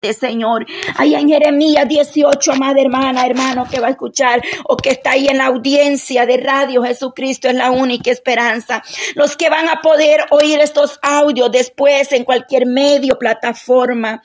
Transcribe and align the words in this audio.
Señor. 0.00 0.64
Ahí 0.96 1.16
en 1.16 1.28
Jeremías 1.28 1.88
18, 1.88 2.52
amada 2.52 2.80
hermana, 2.80 3.26
hermano 3.26 3.66
que 3.68 3.80
va 3.80 3.88
a 3.88 3.90
escuchar 3.90 4.40
o 4.68 4.76
que 4.76 4.90
está 4.90 5.12
ahí 5.12 5.26
en 5.26 5.38
la 5.38 5.46
audiencia 5.46 6.24
de 6.24 6.36
radio, 6.36 6.84
Jesucristo 6.84 7.48
es 7.48 7.56
la 7.56 7.72
única 7.72 8.12
esperanza. 8.12 8.80
Los 9.16 9.36
que 9.36 9.50
van 9.50 9.68
a 9.68 9.80
poder 9.82 10.20
oír 10.30 10.60
estos 10.60 11.00
audios 11.02 11.50
después 11.50 12.12
en 12.12 12.22
cualquier 12.22 12.66
medio, 12.66 13.18
plataforma, 13.18 14.22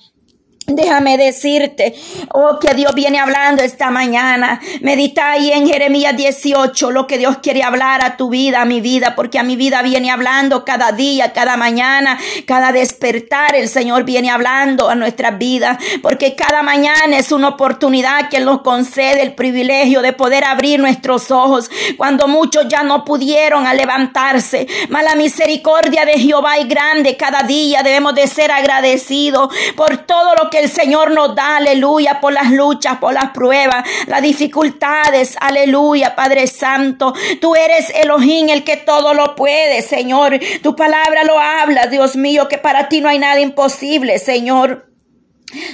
Déjame 0.67 1.17
decirte, 1.17 1.93
oh, 2.31 2.57
que 2.57 2.73
Dios 2.73 2.95
viene 2.95 3.19
hablando 3.19 3.61
esta 3.61 3.91
mañana. 3.91 4.61
Medita 4.81 5.31
ahí 5.31 5.51
en 5.51 5.67
Jeremías 5.67 6.15
18 6.15 6.89
lo 6.91 7.05
que 7.05 7.17
Dios 7.17 7.39
quiere 7.43 7.63
hablar 7.63 8.03
a 8.03 8.15
tu 8.15 8.29
vida, 8.29 8.61
a 8.61 8.65
mi 8.65 8.79
vida, 8.79 9.13
porque 9.13 9.39
a 9.39 9.43
mi 9.43 9.57
vida 9.57 9.81
viene 9.81 10.09
hablando 10.09 10.63
cada 10.63 10.93
día, 10.93 11.33
cada 11.33 11.57
mañana, 11.57 12.17
cada 12.47 12.71
despertar. 12.71 13.55
El 13.55 13.67
Señor 13.67 14.05
viene 14.05 14.29
hablando 14.29 14.89
a 14.89 14.95
nuestras 14.95 15.37
vidas, 15.37 15.77
porque 16.01 16.35
cada 16.35 16.63
mañana 16.63 17.17
es 17.17 17.33
una 17.33 17.49
oportunidad 17.49 18.29
que 18.29 18.39
nos 18.39 18.61
concede 18.61 19.21
el 19.21 19.33
privilegio 19.35 20.01
de 20.01 20.13
poder 20.13 20.45
abrir 20.45 20.79
nuestros 20.79 21.29
ojos 21.29 21.69
cuando 21.97 22.29
muchos 22.29 22.69
ya 22.69 22.83
no 22.83 23.03
pudieron 23.03 23.67
a 23.67 23.73
levantarse. 23.73 24.67
Mas 24.87 25.03
la 25.03 25.15
misericordia 25.15 26.05
de 26.05 26.13
Jehová 26.13 26.57
es 26.57 26.69
grande. 26.69 27.17
Cada 27.17 27.43
día 27.43 27.81
debemos 27.83 28.15
de 28.15 28.27
ser 28.27 28.49
agradecidos 28.51 29.49
por 29.75 29.97
todo 29.97 30.35
lo 30.41 30.49
que 30.49 30.52
el 30.59 30.69
Señor 30.69 31.11
nos 31.11 31.35
da, 31.35 31.57
aleluya, 31.57 32.19
por 32.19 32.33
las 32.33 32.51
luchas, 32.51 32.97
por 32.97 33.13
las 33.13 33.31
pruebas, 33.31 33.83
las 34.07 34.21
dificultades, 34.21 35.35
aleluya, 35.39 36.15
Padre 36.15 36.47
Santo. 36.47 37.13
Tú 37.41 37.55
eres 37.55 37.91
Elohim, 37.95 38.49
el 38.49 38.63
que 38.63 38.77
todo 38.77 39.13
lo 39.13 39.35
puede, 39.35 39.81
Señor. 39.81 40.39
Tu 40.61 40.75
palabra 40.75 41.23
lo 41.23 41.39
habla, 41.39 41.87
Dios 41.87 42.15
mío, 42.15 42.47
que 42.47 42.57
para 42.57 42.89
ti 42.89 43.01
no 43.01 43.09
hay 43.09 43.19
nada 43.19 43.39
imposible, 43.39 44.19
Señor. 44.19 44.92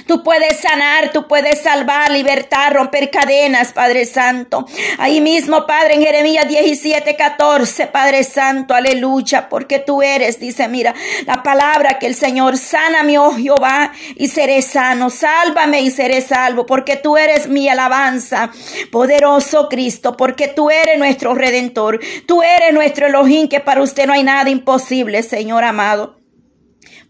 Tú 0.06 0.22
puedes 0.22 0.60
sanar, 0.60 1.10
tú 1.12 1.26
puedes 1.26 1.62
salvar, 1.62 2.10
libertar, 2.10 2.74
romper 2.74 3.10
cadenas, 3.10 3.72
Padre 3.72 4.04
Santo. 4.04 4.66
Ahí 4.98 5.20
mismo, 5.20 5.66
Padre, 5.66 5.94
en 5.94 6.02
Jeremías 6.02 6.48
17, 6.48 7.16
14, 7.16 7.86
Padre 7.86 8.24
Santo, 8.24 8.74
aleluya, 8.74 9.48
porque 9.48 9.78
tú 9.78 10.02
eres, 10.02 10.38
dice, 10.38 10.68
mira, 10.68 10.94
la 11.26 11.42
palabra 11.42 11.98
que 11.98 12.06
el 12.06 12.14
Señor 12.14 12.58
sana 12.58 13.02
mi 13.02 13.16
oh 13.16 13.32
Jehová 13.32 13.92
y 14.16 14.28
seré 14.28 14.60
sano, 14.62 15.08
sálvame 15.08 15.80
y 15.80 15.90
seré 15.90 16.20
salvo, 16.20 16.66
porque 16.66 16.96
tú 16.96 17.16
eres 17.16 17.48
mi 17.48 17.68
alabanza, 17.68 18.50
poderoso 18.90 19.68
Cristo, 19.68 20.16
porque 20.16 20.48
tú 20.48 20.70
eres 20.70 20.98
nuestro 20.98 21.34
redentor, 21.34 22.00
tú 22.26 22.42
eres 22.42 22.74
nuestro 22.74 23.06
Elohim, 23.06 23.48
que 23.48 23.60
para 23.60 23.82
usted 23.82 24.06
no 24.06 24.12
hay 24.12 24.24
nada 24.24 24.50
imposible, 24.50 25.22
Señor 25.22 25.64
amado. 25.64 26.19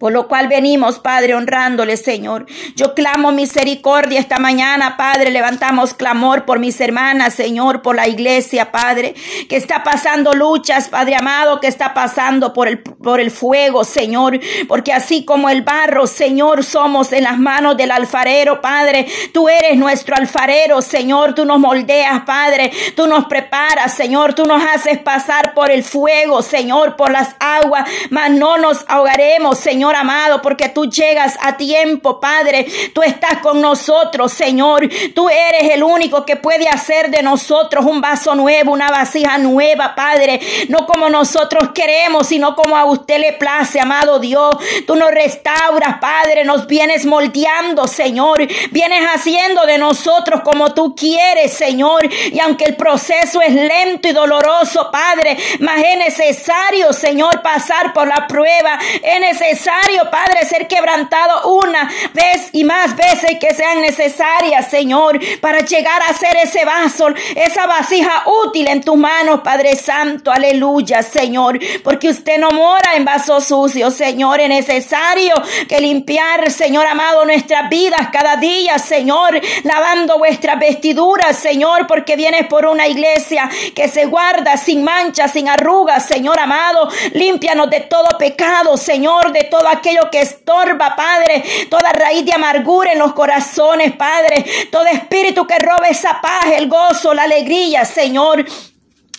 Por 0.00 0.14
lo 0.14 0.28
cual 0.28 0.48
venimos, 0.48 0.98
Padre, 0.98 1.34
honrándole, 1.34 1.98
Señor. 1.98 2.46
Yo 2.74 2.94
clamo 2.94 3.32
misericordia 3.32 4.18
esta 4.18 4.38
mañana, 4.38 4.96
Padre. 4.96 5.30
Levantamos 5.30 5.92
clamor 5.92 6.46
por 6.46 6.58
mis 6.58 6.80
hermanas, 6.80 7.34
Señor, 7.34 7.82
por 7.82 7.96
la 7.96 8.08
iglesia, 8.08 8.72
Padre, 8.72 9.14
que 9.46 9.56
está 9.56 9.84
pasando 9.84 10.32
luchas, 10.32 10.88
Padre 10.88 11.16
amado, 11.16 11.60
que 11.60 11.66
está 11.66 11.92
pasando 11.92 12.54
por 12.54 12.66
el, 12.66 12.78
por 12.78 13.20
el 13.20 13.30
fuego, 13.30 13.84
Señor. 13.84 14.40
Porque 14.68 14.94
así 14.94 15.26
como 15.26 15.50
el 15.50 15.60
barro, 15.60 16.06
Señor, 16.06 16.64
somos 16.64 17.12
en 17.12 17.24
las 17.24 17.38
manos 17.38 17.76
del 17.76 17.90
alfarero, 17.90 18.62
Padre. 18.62 19.06
Tú 19.34 19.50
eres 19.50 19.76
nuestro 19.76 20.16
alfarero, 20.16 20.80
Señor. 20.80 21.34
Tú 21.34 21.44
nos 21.44 21.58
moldeas, 21.58 22.22
Padre. 22.24 22.72
Tú 22.96 23.06
nos 23.06 23.26
preparas, 23.26 23.92
Señor. 23.92 24.32
Tú 24.32 24.46
nos 24.46 24.62
haces 24.64 24.98
pasar 25.00 25.52
por 25.52 25.70
el 25.70 25.84
fuego, 25.84 26.40
Señor, 26.40 26.96
por 26.96 27.10
las 27.10 27.36
aguas. 27.38 27.86
Mas 28.08 28.30
no 28.30 28.56
nos 28.56 28.86
ahogaremos, 28.88 29.58
Señor 29.58 29.89
amado, 29.96 30.42
porque 30.42 30.68
tú 30.68 30.86
llegas 30.86 31.36
a 31.40 31.56
tiempo, 31.56 32.20
Padre. 32.20 32.66
Tú 32.94 33.02
estás 33.02 33.38
con 33.38 33.60
nosotros, 33.60 34.32
Señor. 34.32 34.88
Tú 35.14 35.28
eres 35.28 35.72
el 35.72 35.82
único 35.82 36.24
que 36.24 36.36
puede 36.36 36.68
hacer 36.68 37.10
de 37.10 37.22
nosotros 37.22 37.84
un 37.84 38.00
vaso 38.00 38.34
nuevo, 38.34 38.72
una 38.72 38.88
vasija 38.88 39.38
nueva, 39.38 39.94
Padre. 39.94 40.40
No 40.68 40.86
como 40.86 41.08
nosotros 41.08 41.70
queremos, 41.74 42.26
sino 42.28 42.54
como 42.54 42.76
a 42.76 42.84
usted 42.84 43.18
le 43.18 43.32
place, 43.34 43.80
amado 43.80 44.18
Dios. 44.18 44.56
Tú 44.86 44.96
nos 44.96 45.10
restauras, 45.10 45.98
Padre. 46.00 46.44
Nos 46.44 46.66
vienes 46.66 47.06
moldeando, 47.06 47.86
Señor. 47.86 48.46
Vienes 48.70 49.06
haciendo 49.14 49.66
de 49.66 49.78
nosotros 49.78 50.42
como 50.42 50.72
tú 50.74 50.94
quieres, 50.94 51.52
Señor. 51.52 52.08
Y 52.32 52.38
aunque 52.40 52.64
el 52.64 52.76
proceso 52.76 53.40
es 53.42 53.52
lento 53.52 54.08
y 54.08 54.12
doloroso, 54.12 54.90
Padre, 54.90 55.36
más 55.60 55.78
es 55.82 55.98
necesario, 55.98 56.92
Señor, 56.92 57.42
pasar 57.42 57.92
por 57.92 58.06
la 58.06 58.26
prueba. 58.26 58.78
Es 59.02 59.20
necesario 59.20 59.79
Padre, 60.10 60.46
ser 60.46 60.66
quebrantado 60.66 61.52
una 61.52 61.90
vez 62.14 62.50
y 62.52 62.64
más 62.64 62.96
veces 62.96 63.38
que 63.40 63.54
sean 63.54 63.80
necesarias, 63.80 64.70
Señor, 64.70 65.18
para 65.40 65.60
llegar 65.60 66.00
a 66.02 66.12
ser 66.12 66.36
ese 66.36 66.64
vaso, 66.64 67.08
esa 67.34 67.66
vasija 67.66 68.24
útil 68.44 68.68
en 68.68 68.82
tus 68.82 68.96
manos, 68.96 69.40
Padre 69.40 69.76
Santo, 69.76 70.30
aleluya, 70.30 71.02
Señor, 71.02 71.58
porque 71.82 72.08
usted 72.08 72.38
no 72.38 72.50
mora 72.50 72.94
en 72.94 73.04
vasos 73.04 73.44
sucios, 73.44 73.94
Señor, 73.94 74.40
es 74.40 74.48
necesario 74.48 75.34
que 75.68 75.80
limpiar, 75.80 76.50
Señor 76.50 76.86
amado, 76.86 77.24
nuestras 77.24 77.68
vidas 77.68 78.08
cada 78.12 78.36
día, 78.36 78.78
Señor, 78.78 79.40
lavando 79.64 80.18
vuestras 80.18 80.58
vestiduras, 80.58 81.36
Señor, 81.36 81.86
porque 81.86 82.16
vienes 82.16 82.46
por 82.46 82.66
una 82.66 82.86
iglesia 82.86 83.50
que 83.74 83.88
se 83.88 84.06
guarda 84.06 84.56
sin 84.56 84.84
manchas, 84.84 85.32
sin 85.32 85.48
arrugas, 85.48 86.06
Señor 86.06 86.38
amado, 86.38 86.88
límpianos 87.12 87.70
de 87.70 87.80
todo 87.80 88.18
pecado, 88.18 88.76
Señor, 88.76 89.32
de 89.32 89.44
todo 89.44 89.69
aquello 89.70 90.10
que 90.10 90.20
estorba, 90.20 90.94
Padre, 90.96 91.42
toda 91.68 91.92
raíz 91.92 92.24
de 92.24 92.32
amargura 92.32 92.92
en 92.92 92.98
los 92.98 93.12
corazones, 93.12 93.92
Padre, 93.96 94.44
todo 94.70 94.86
espíritu 94.86 95.46
que 95.46 95.58
robe 95.58 95.90
esa 95.90 96.20
paz, 96.20 96.46
el 96.56 96.68
gozo, 96.68 97.14
la 97.14 97.24
alegría, 97.24 97.84
Señor. 97.84 98.44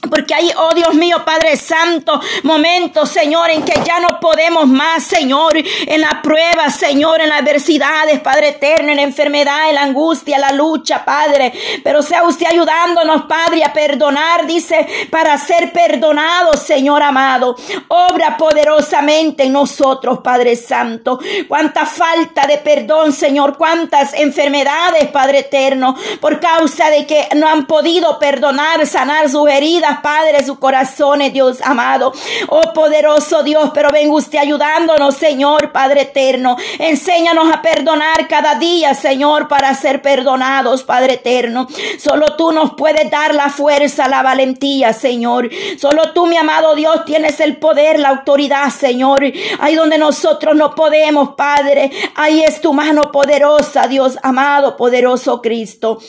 Porque 0.10 0.34
hay, 0.34 0.52
oh 0.58 0.74
Dios 0.74 0.96
mío, 0.96 1.24
Padre 1.24 1.56
Santo, 1.58 2.20
momentos, 2.44 3.10
Señor, 3.10 3.52
en 3.52 3.64
que 3.64 3.80
ya 3.86 4.00
no 4.00 4.20
podemos 4.20 4.68
más, 4.68 5.04
Señor, 5.04 5.56
en 5.56 6.02
la 6.02 6.22
prueba, 6.24 6.70
Señor, 6.72 7.22
en 7.22 7.30
las 7.30 7.42
adversidades, 7.42 8.20
Padre 8.20 8.50
eterno, 8.50 8.90
en 8.90 8.98
la 8.98 9.04
enfermedad, 9.04 9.70
en 9.70 9.76
la 9.76 9.84
angustia, 9.84 10.40
la 10.40 10.52
lucha, 10.54 11.06
Padre. 11.06 11.54
Pero 11.84 12.02
sea 12.02 12.24
usted 12.24 12.48
ayudándonos, 12.48 13.24
Padre, 13.24 13.64
a 13.64 13.72
perdonar, 13.72 14.48
dice, 14.48 14.88
para 15.12 15.38
ser 15.38 15.72
perdonados, 15.72 16.62
Señor 16.62 17.04
amado. 17.04 17.56
Obra 17.88 18.38
poderosamente 18.38 19.44
en 19.44 19.54
nosotros, 19.54 20.20
Padre 20.24 20.56
Santo. 20.56 21.20
Cuánta 21.48 21.86
falta 21.86 22.48
de 22.48 22.58
perdón, 22.58 23.14
Señor, 23.14 23.56
cuántas 23.56 24.14
enfermedades, 24.16 25.08
Padre 25.08 25.40
eterno, 25.40 25.96
por 26.20 26.40
causa 26.40 26.90
de 26.90 27.06
que 27.06 27.30
no 27.36 27.48
han 27.48 27.66
podido 27.66 28.18
perdonar, 28.18 28.86
sanar 28.88 29.30
sus 29.30 29.48
heridas 29.48 29.91
Padre, 30.02 30.46
su 30.46 30.60
corazón, 30.60 31.20
Dios 31.32 31.60
amado. 31.62 32.14
Oh 32.48 32.74
poderoso 32.74 33.44
Dios, 33.44 33.72
pero 33.74 33.90
ven 33.92 34.10
usted 34.10 34.40
ayudándonos, 34.40 35.16
Señor, 35.16 35.72
Padre 35.72 36.02
eterno. 36.02 36.58
Enséñanos 36.80 37.54
a 37.54 37.62
perdonar 37.62 38.28
cada 38.28 38.56
día, 38.56 38.94
Señor, 38.94 39.48
para 39.48 39.74
ser 39.74 40.02
perdonados, 40.02 40.84
Padre 40.84 41.16
eterno. 41.16 41.68
Solo 42.00 42.36
tú 42.36 42.52
nos 42.52 42.74
puedes 42.76 43.10
dar 43.12 43.36
la 43.36 43.50
fuerza, 43.50 44.08
la 44.08 44.24
valentía, 44.24 44.94
Señor. 44.94 45.50
Solo 45.78 46.14
tú, 46.14 46.28
mi 46.28 46.38
amado 46.38 46.76
Dios, 46.76 47.06
tienes 47.06 47.40
el 47.40 47.58
poder, 47.58 48.00
la 48.00 48.10
autoridad, 48.10 48.70
Señor. 48.70 49.24
Ahí 49.60 49.76
donde 49.76 49.98
nosotros 49.98 50.56
no 50.56 50.74
podemos, 50.76 51.36
Padre. 51.36 51.92
Ahí 52.16 52.44
es 52.44 52.62
tu 52.62 52.74
mano 52.74 53.12
poderosa, 53.12 53.88
Dios 53.88 54.18
amado, 54.24 54.78
poderoso 54.78 55.42
Cristo. 55.42 56.00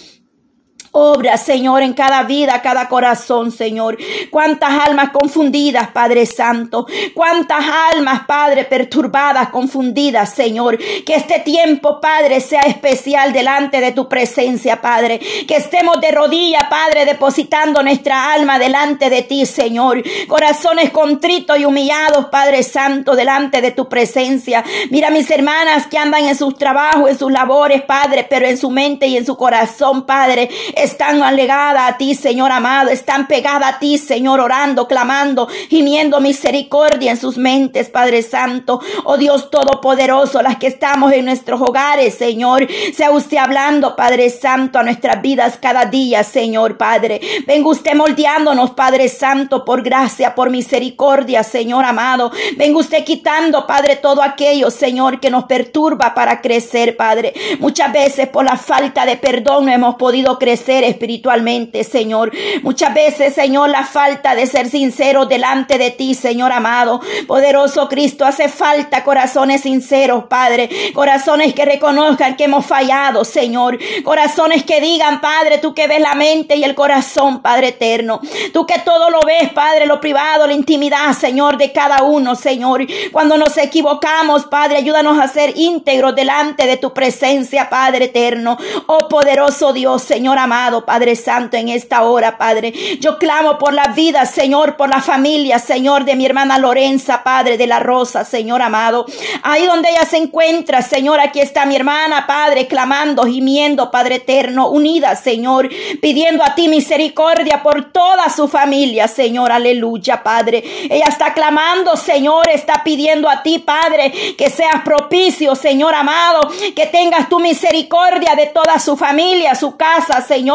Obra, 0.95 1.39
Señor, 1.39 1.83
en 1.83 1.95
cada 1.95 2.23
vida, 2.25 2.61
cada 2.61 2.87
corazón, 2.87 3.51
Señor. 3.51 3.97
Cuántas 4.31 4.79
almas 4.79 5.09
confundidas, 5.09 5.89
Padre 5.89 6.27
Santo. 6.27 6.87
Cuántas 7.15 7.65
almas, 7.95 8.27
Padre, 8.27 8.67
perturbadas, 8.67 9.49
confundidas, 9.49 10.35
Señor. 10.35 10.77
Que 10.77 11.15
este 11.15 11.41
tiempo, 11.41 11.99
Padre, 11.99 12.41
sea 12.41 12.65
especial 12.65 13.33
delante 13.33 13.81
de 13.81 13.93
tu 13.93 14.07
presencia, 14.07 14.83
Padre. 14.83 15.19
Que 15.49 15.57
estemos 15.57 15.99
de 15.99 16.11
rodilla, 16.11 16.69
Padre, 16.69 17.07
depositando 17.07 17.83
nuestra 17.83 18.35
alma 18.35 18.59
delante 18.59 19.09
de 19.09 19.23
ti, 19.23 19.47
Señor. 19.47 20.03
Corazones 20.29 20.91
contritos 20.91 21.59
y 21.59 21.65
humillados, 21.65 22.27
Padre 22.27 22.63
Santo, 22.63 23.17
delante 23.17 23.63
de 23.63 23.71
tu 23.71 23.89
presencia. 23.89 24.63
Mira 24.91 25.09
mis 25.09 25.31
hermanas 25.31 25.87
que 25.87 25.97
andan 25.97 26.27
en 26.27 26.37
sus 26.37 26.55
trabajos, 26.55 27.09
en 27.09 27.19
sus 27.19 27.33
labores, 27.33 27.81
Padre, 27.81 28.27
pero 28.29 28.47
en 28.47 28.59
su 28.59 28.69
mente 28.69 29.07
y 29.07 29.17
en 29.17 29.25
su 29.25 29.39
corazón, 29.39 30.05
Padre 30.05 30.51
están 30.83 31.23
alegadas 31.23 31.93
a 31.93 31.97
ti, 31.97 32.15
Señor 32.15 32.51
amado, 32.51 32.91
están 32.91 33.29
pegadas 33.29 33.75
a 33.75 33.79
ti, 33.79 33.99
Señor, 33.99 34.41
orando, 34.41 34.89
clamando, 34.89 35.49
gimiendo 35.69 36.21
misericordia 36.21 37.13
en 37.13 37.17
sus 37.17 37.37
mentes, 37.37 37.89
Padre 37.89 38.23
Santo. 38.23 38.81
Oh 39.05 39.17
Dios 39.17 39.51
Todopoderoso, 39.51 40.43
las 40.43 40.57
que 40.57 40.67
estamos 40.67 41.13
en 41.13 41.25
nuestros 41.27 41.61
hogares, 41.61 42.15
Señor, 42.15 42.67
sea 42.95 43.11
usted 43.13 43.37
hablando, 43.37 43.95
Padre 43.95 44.31
Santo, 44.31 44.79
a 44.79 44.83
nuestras 44.83 45.23
vidas 45.23 45.59
cada 45.61 45.87
día, 45.87 46.25
Señor 46.25 46.77
Padre. 46.77 47.21
Venga 47.47 47.69
usted 47.69 47.95
moldeándonos, 47.95 48.73
Padre 48.73 49.09
Santo, 49.09 49.65
por 49.65 49.83
gracia, 49.83 50.35
por 50.35 50.51
misericordia, 50.51 51.45
Señor 51.45 51.85
amado. 51.85 52.33
Venga 52.57 52.79
usted 52.79 53.05
quitando, 53.05 53.67
Padre, 53.67 53.97
todo 53.97 54.23
aquello, 54.23 54.71
Señor, 54.71 55.21
que 55.21 55.31
nos 55.31 55.45
perturba 55.45 56.15
para 56.15 56.41
crecer, 56.41 56.97
Padre. 56.97 57.35
Muchas 57.61 57.93
veces 57.93 58.29
por 58.29 58.45
la 58.45 58.57
falta 58.57 59.07
de 59.07 59.17
perdón 59.17 59.67
no 59.67 59.73
hemos 59.73 59.95
podido 59.95 60.39
crecer 60.39 60.72
espiritualmente, 60.81 61.85
Señor. 61.85 62.33
Muchas 62.63 62.95
veces, 62.95 63.35
Señor, 63.35 63.69
la 63.69 63.85
falta 63.85 64.35
de 64.35 64.47
ser 64.47 64.69
sincero 64.69 65.27
delante 65.27 65.79
de 65.79 65.91
ti, 65.91 66.15
Señor 66.15 66.53
amado. 66.53 67.01
Poderoso 67.27 67.89
Cristo, 67.89 68.25
hace 68.25 68.49
falta 68.49 69.05
corazones 69.05 69.63
sinceros, 69.63 70.25
Padre. 70.25 70.69
Corazones 70.95 71.55
que 71.55 71.65
reconozcan 71.65 72.37
que 72.37 72.45
hemos 72.45 72.67
fallado, 72.67 73.25
Señor. 73.25 73.79
Corazones 74.03 74.65
que 74.65 74.81
digan, 74.81 75.21
Padre, 75.21 75.59
tú 75.59 75.75
que 75.75 75.87
ves 75.87 76.01
la 76.01 76.15
mente 76.15 76.57
y 76.57 76.65
el 76.65 76.75
corazón, 76.75 77.43
Padre 77.43 77.69
eterno. 77.69 78.21
Tú 78.53 78.67
que 78.67 78.79
todo 78.81 79.11
lo 79.11 79.21
ves, 79.21 79.51
Padre, 79.53 79.87
lo 79.87 80.01
privado, 80.01 80.47
la 80.47 80.55
intimidad, 80.55 81.13
Señor, 81.13 81.57
de 81.57 81.73
cada 81.73 82.03
uno, 82.03 82.35
Señor. 82.35 82.87
Cuando 83.11 83.37
nos 83.37 83.57
equivocamos, 83.59 84.47
Padre, 84.47 84.79
ayúdanos 84.79 85.19
a 85.19 85.29
ser 85.29 85.53
íntegros 85.57 86.15
delante 86.15 86.67
de 86.67 86.77
tu 86.77 86.93
presencia, 86.93 87.69
Padre 87.69 88.07
eterno. 88.07 88.57
Oh 88.87 89.09
poderoso 89.09 89.73
Dios, 89.73 90.03
Señor 90.03 90.39
amado, 90.39 90.62
Padre 90.85 91.17
Santo, 91.17 91.57
en 91.57 91.69
esta 91.69 92.03
hora, 92.03 92.39
Padre. 92.39 92.73
Yo 93.01 93.19
clamo 93.19 93.59
por 93.59 93.75
la 93.75 93.89
vida, 93.89 94.25
Señor, 94.27 94.77
por 94.77 94.89
la 94.89 95.01
familia, 95.01 95.59
Señor, 95.59 96.05
de 96.05 96.17
mi 96.17 96.25
hermana 96.25 96.59
Lorenza, 96.59 97.23
Padre 97.23 97.59
de 97.59 97.67
la 97.67 97.81
Rosa, 97.81 98.25
Señor 98.25 98.63
amado. 98.63 99.07
Ahí 99.43 99.67
donde 99.67 99.91
ella 99.91 100.05
se 100.05 100.17
encuentra, 100.19 100.83
Señor, 100.83 101.21
aquí 101.21 101.41
está 101.41 101.67
mi 101.67 101.77
hermana, 101.77 102.27
Padre, 102.27 102.67
clamando, 102.67 103.25
gimiendo, 103.25 103.91
Padre 103.91 104.17
eterno, 104.17 104.69
unida, 104.69 105.17
Señor, 105.17 105.69
pidiendo 106.01 106.45
a 106.45 106.55
ti 106.55 106.69
misericordia 106.69 107.63
por 107.63 107.93
toda 107.93 108.29
su 108.31 108.49
familia, 108.49 109.09
Señor, 109.09 109.53
aleluya, 109.53 110.23
Padre. 110.23 110.63
Ella 110.89 111.07
está 111.07 111.35
clamando, 111.35 111.97
Señor, 111.97 112.49
está 112.51 112.83
pidiendo 112.85 113.29
a 113.29 113.43
ti, 113.43 113.59
Padre, 113.59 114.13
que 114.37 114.51
seas 114.51 114.83
propicio, 114.85 115.55
Señor 115.55 115.95
amado, 115.95 116.49
que 116.77 116.87
tengas 116.87 117.29
tu 117.29 117.41
misericordia 117.41 118.35
de 118.35 118.47
toda 118.47 118.79
su 118.79 118.97
familia, 118.97 119.55
su 119.55 119.77
casa, 119.77 120.21
Señor, 120.21 120.52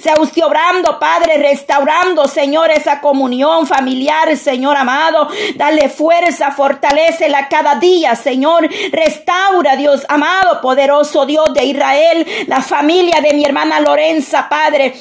sea 0.00 0.18
usted 0.18 0.40
Padre, 0.98 1.38
restaurando, 1.38 2.26
Señor, 2.26 2.70
esa 2.70 3.00
comunión 3.00 3.66
familiar, 3.66 4.36
Señor 4.36 4.76
amado, 4.76 5.28
dale 5.56 5.88
fuerza, 5.88 6.50
fortalecela 6.52 7.48
cada 7.48 7.74
día, 7.74 8.14
Señor, 8.14 8.68
restaura, 8.90 9.76
Dios 9.76 10.04
amado, 10.08 10.60
poderoso 10.60 11.26
Dios 11.26 11.52
de 11.54 11.64
Israel, 11.64 12.26
la 12.46 12.62
familia 12.62 13.20
de 13.20 13.34
mi 13.34 13.44
hermana 13.44 13.80
Lorenza, 13.80 14.48
Padre, 14.48 14.94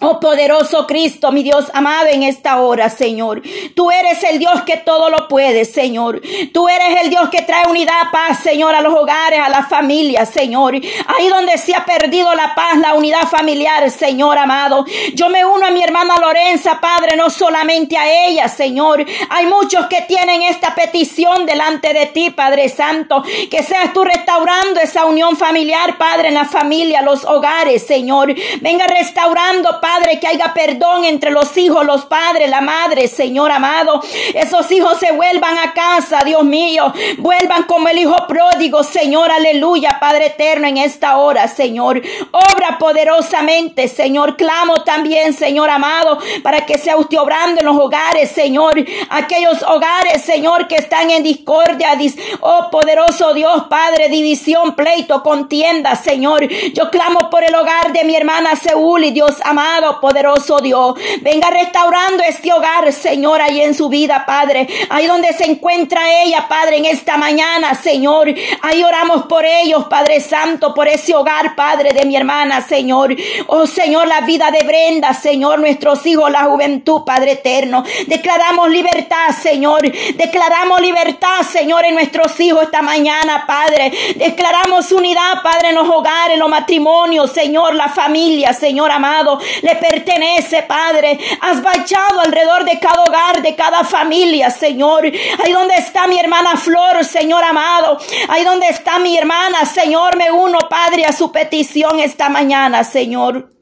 Oh 0.00 0.20
poderoso 0.20 0.86
Cristo, 0.86 1.32
mi 1.32 1.42
Dios 1.42 1.70
amado 1.72 2.08
en 2.08 2.22
esta 2.22 2.60
hora, 2.60 2.90
Señor. 2.90 3.40
Tú 3.74 3.90
eres 3.90 4.22
el 4.24 4.38
Dios 4.38 4.60
que 4.66 4.76
todo 4.76 5.08
lo 5.08 5.26
puede, 5.26 5.64
Señor. 5.64 6.20
Tú 6.52 6.68
eres 6.68 7.00
el 7.02 7.08
Dios 7.08 7.30
que 7.30 7.42
trae 7.42 7.66
unidad, 7.66 8.10
paz, 8.12 8.40
Señor, 8.40 8.74
a 8.74 8.82
los 8.82 8.94
hogares, 8.94 9.40
a 9.40 9.48
las 9.48 9.70
familias, 9.70 10.28
Señor. 10.28 10.74
Ahí 10.74 11.28
donde 11.28 11.56
se 11.56 11.74
ha 11.74 11.86
perdido 11.86 12.34
la 12.34 12.54
paz, 12.54 12.76
la 12.76 12.92
unidad 12.92 13.22
familiar, 13.22 13.90
Señor 13.90 14.36
amado. 14.36 14.84
Yo 15.14 15.30
me 15.30 15.46
uno 15.46 15.66
a 15.66 15.70
mi 15.70 15.82
hermana 15.82 16.16
Lorenza, 16.20 16.78
Padre, 16.78 17.16
no 17.16 17.30
solamente 17.30 17.96
a 17.96 18.26
ella, 18.26 18.48
Señor. 18.48 19.02
Hay 19.30 19.46
muchos 19.46 19.86
que 19.86 20.02
tienen 20.02 20.42
esta 20.42 20.74
petición 20.74 21.46
delante 21.46 21.94
de 21.94 22.04
ti, 22.06 22.28
Padre 22.28 22.68
Santo. 22.68 23.22
Que 23.50 23.62
seas 23.62 23.94
tú 23.94 24.04
restaurando 24.04 24.78
esa 24.78 25.06
unión 25.06 25.38
familiar, 25.38 25.96
Padre, 25.96 26.28
en 26.28 26.34
la 26.34 26.44
familia, 26.44 27.00
los 27.00 27.24
hogares, 27.24 27.86
Señor. 27.86 28.34
Venga 28.60 28.86
restaurando, 28.86 29.70
Padre, 29.70 29.85
que 30.20 30.26
haya 30.26 30.52
perdón 30.54 31.04
entre 31.04 31.30
los 31.30 31.56
hijos, 31.56 31.84
los 31.84 32.04
padres, 32.06 32.48
la 32.48 32.60
madre, 32.60 33.08
Señor 33.08 33.50
amado. 33.50 34.02
Esos 34.34 34.70
hijos 34.70 34.98
se 34.98 35.12
vuelvan 35.12 35.58
a 35.58 35.72
casa, 35.72 36.22
Dios 36.24 36.44
mío. 36.44 36.92
Vuelvan 37.18 37.64
como 37.64 37.88
el 37.88 37.98
hijo 37.98 38.16
pródigo, 38.26 38.82
Señor, 38.82 39.30
aleluya, 39.30 39.98
Padre 40.00 40.26
eterno, 40.26 40.66
en 40.66 40.78
esta 40.78 41.18
hora, 41.18 41.48
Señor. 41.48 42.00
Obra 42.30 42.78
poderosamente, 42.78 43.88
Señor. 43.88 44.36
Clamo 44.36 44.82
también, 44.82 45.32
Señor 45.32 45.70
amado, 45.70 46.18
para 46.42 46.64
que 46.64 46.78
sea 46.78 46.96
usted 46.96 47.18
obrando 47.18 47.60
en 47.60 47.66
los 47.66 47.76
hogares, 47.76 48.30
Señor. 48.30 48.74
Aquellos 49.10 49.62
hogares, 49.62 50.22
Señor, 50.22 50.68
que 50.68 50.76
están 50.76 51.10
en 51.10 51.22
discordia. 51.22 51.98
Oh, 52.40 52.68
poderoso 52.70 53.34
Dios, 53.34 53.64
Padre, 53.68 54.08
división, 54.08 54.74
pleito, 54.74 55.22
contienda, 55.22 55.94
Señor. 55.96 56.46
Yo 56.72 56.90
clamo 56.90 57.30
por 57.30 57.44
el 57.44 57.54
hogar 57.54 57.92
de 57.92 58.04
mi 58.04 58.16
hermana 58.16 58.56
Seúl 58.56 59.04
y 59.04 59.10
Dios 59.10 59.36
amado 59.76 60.00
poderoso 60.00 60.58
Dios. 60.58 60.94
Venga 61.20 61.50
restaurando 61.50 62.22
este 62.24 62.52
hogar, 62.52 62.92
Señor, 62.92 63.40
ahí 63.40 63.60
en 63.60 63.74
su 63.74 63.88
vida, 63.88 64.24
Padre. 64.26 64.66
Ahí 64.90 65.06
donde 65.06 65.32
se 65.32 65.44
encuentra 65.44 66.00
ella, 66.22 66.46
Padre, 66.48 66.78
en 66.78 66.86
esta 66.86 67.16
mañana, 67.16 67.74
Señor. 67.74 68.32
Ahí 68.62 68.82
oramos 68.82 69.26
por 69.26 69.44
ellos, 69.44 69.84
Padre 69.88 70.20
Santo, 70.20 70.74
por 70.74 70.88
ese 70.88 71.14
hogar, 71.14 71.54
Padre 71.54 71.92
de 71.92 72.04
mi 72.06 72.16
hermana, 72.16 72.60
Señor. 72.60 73.14
Oh, 73.46 73.66
Señor, 73.66 74.06
la 74.06 74.20
vida 74.22 74.50
de 74.50 74.62
Brenda, 74.64 75.12
Señor, 75.14 75.58
nuestros 75.58 76.04
hijos, 76.06 76.30
la 76.30 76.44
juventud, 76.44 77.02
Padre 77.04 77.32
eterno. 77.32 77.84
Declaramos 78.06 78.70
libertad, 78.70 79.30
Señor. 79.40 79.82
Declaramos 79.82 80.80
libertad, 80.80 81.42
Señor, 81.50 81.84
en 81.84 81.94
nuestros 81.94 82.38
hijos 82.40 82.64
esta 82.64 82.82
mañana, 82.82 83.44
Padre. 83.46 83.92
Declaramos 84.16 84.90
unidad, 84.92 85.42
Padre, 85.42 85.70
en 85.70 85.74
los 85.74 85.88
hogares, 85.88 86.34
en 86.34 86.40
los 86.40 86.48
matrimonios, 86.48 87.32
Señor, 87.32 87.74
la 87.74 87.88
familia, 87.88 88.52
Señor 88.52 88.90
amado 88.90 89.38
le 89.66 89.76
pertenece, 89.76 90.62
Padre. 90.62 91.18
Has 91.40 91.62
bachado 91.62 92.20
alrededor 92.24 92.64
de 92.64 92.78
cada 92.78 93.02
hogar, 93.02 93.42
de 93.42 93.54
cada 93.54 93.84
familia, 93.84 94.50
Señor. 94.50 95.04
Ahí 95.04 95.52
donde 95.52 95.74
está 95.74 96.06
mi 96.06 96.18
hermana 96.18 96.56
Flor, 96.56 97.04
Señor 97.04 97.42
amado. 97.42 97.98
Ahí 98.28 98.44
donde 98.44 98.68
está 98.68 98.98
mi 98.98 99.16
hermana, 99.18 99.64
Señor, 99.64 100.16
me 100.16 100.30
uno, 100.30 100.58
Padre, 100.68 101.04
a 101.04 101.12
su 101.12 101.32
petición 101.32 101.98
esta 101.98 102.28
mañana, 102.28 102.84
Señor. 102.84 103.55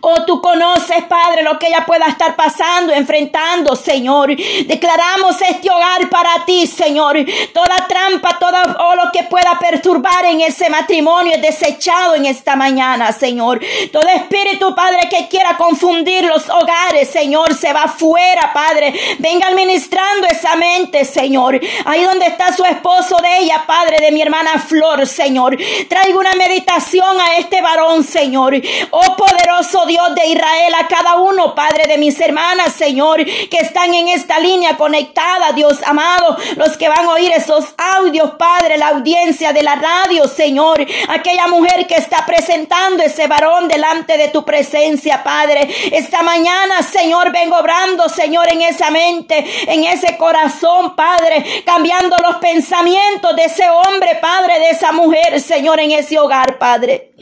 Oh, 0.00 0.24
tú 0.24 0.40
conoces, 0.40 1.04
Padre, 1.04 1.42
lo 1.42 1.58
que 1.58 1.66
ella 1.66 1.84
pueda 1.86 2.06
estar 2.06 2.34
pasando, 2.34 2.92
enfrentando, 2.92 3.76
Señor. 3.76 4.34
Declaramos 4.66 5.36
este 5.42 5.70
hogar 5.70 6.08
para 6.08 6.44
ti, 6.46 6.66
Señor. 6.66 7.18
Toda 7.52 7.86
trampa, 7.86 8.38
todo 8.38 8.56
oh, 8.78 8.96
lo 8.96 9.12
que 9.12 9.24
pueda 9.24 9.58
perturbar 9.60 10.24
en 10.24 10.40
ese 10.40 10.70
matrimonio 10.70 11.34
es 11.34 11.42
desechado 11.42 12.14
en 12.14 12.24
esta 12.24 12.56
mañana, 12.56 13.12
Señor. 13.12 13.60
Todo 13.92 14.08
espíritu, 14.08 14.74
Padre, 14.74 15.08
que 15.10 15.28
quiera 15.28 15.56
confundir 15.58 16.24
los 16.24 16.48
hogares, 16.48 17.10
Señor, 17.10 17.54
se 17.54 17.72
va 17.72 17.86
fuera, 17.86 18.52
Padre. 18.54 18.94
Venga 19.18 19.48
administrando 19.48 20.26
esa 20.26 20.56
mente, 20.56 21.04
Señor. 21.04 21.60
Ahí 21.84 22.02
donde 22.04 22.26
está 22.26 22.52
su 22.54 22.64
esposo 22.64 23.16
de 23.18 23.38
ella, 23.40 23.62
Padre, 23.66 24.00
de 24.00 24.10
mi 24.10 24.22
hermana 24.22 24.58
Flor, 24.58 25.06
Señor. 25.06 25.56
Traigo 25.88 26.18
una 26.18 26.32
meditación 26.32 27.20
a 27.20 27.36
este 27.36 27.60
varón, 27.60 28.02
Señor. 28.02 28.54
Oh, 28.90 29.16
poderoso 29.16 29.49
Dios 29.86 30.14
de 30.14 30.26
Israel, 30.26 30.74
a 30.78 30.86
cada 30.86 31.16
uno, 31.16 31.54
Padre 31.54 31.86
de 31.86 31.98
mis 31.98 32.18
hermanas, 32.20 32.72
Señor, 32.72 33.24
que 33.24 33.58
están 33.58 33.92
en 33.92 34.08
esta 34.08 34.38
línea 34.38 34.76
conectada, 34.76 35.52
Dios 35.52 35.78
amado, 35.84 36.36
los 36.56 36.76
que 36.76 36.88
van 36.88 37.04
a 37.04 37.12
oír 37.12 37.32
esos 37.32 37.64
audios, 37.96 38.32
Padre, 38.38 38.78
la 38.78 38.88
audiencia 38.88 39.52
de 39.52 39.62
la 39.62 39.74
radio, 39.74 40.28
Señor, 40.28 40.84
aquella 41.08 41.48
mujer 41.48 41.86
que 41.86 41.96
está 41.96 42.24
presentando 42.24 43.02
ese 43.02 43.26
varón 43.26 43.68
delante 43.68 44.16
de 44.16 44.28
tu 44.28 44.44
presencia, 44.44 45.22
Padre. 45.22 45.68
Esta 45.92 46.22
mañana, 46.22 46.82
Señor, 46.82 47.32
vengo 47.32 47.58
obrando, 47.58 48.08
Señor, 48.08 48.48
en 48.52 48.62
esa 48.62 48.90
mente, 48.90 49.44
en 49.66 49.84
ese 49.84 50.16
corazón, 50.16 50.94
Padre, 50.94 51.64
cambiando 51.66 52.16
los 52.18 52.36
pensamientos 52.36 53.34
de 53.36 53.44
ese 53.44 53.68
hombre, 53.68 54.16
Padre, 54.20 54.58
de 54.58 54.70
esa 54.70 54.92
mujer, 54.92 55.40
Señor, 55.40 55.80
en 55.80 55.90
ese 55.92 56.18
hogar, 56.18 56.58
Padre. 56.58 57.12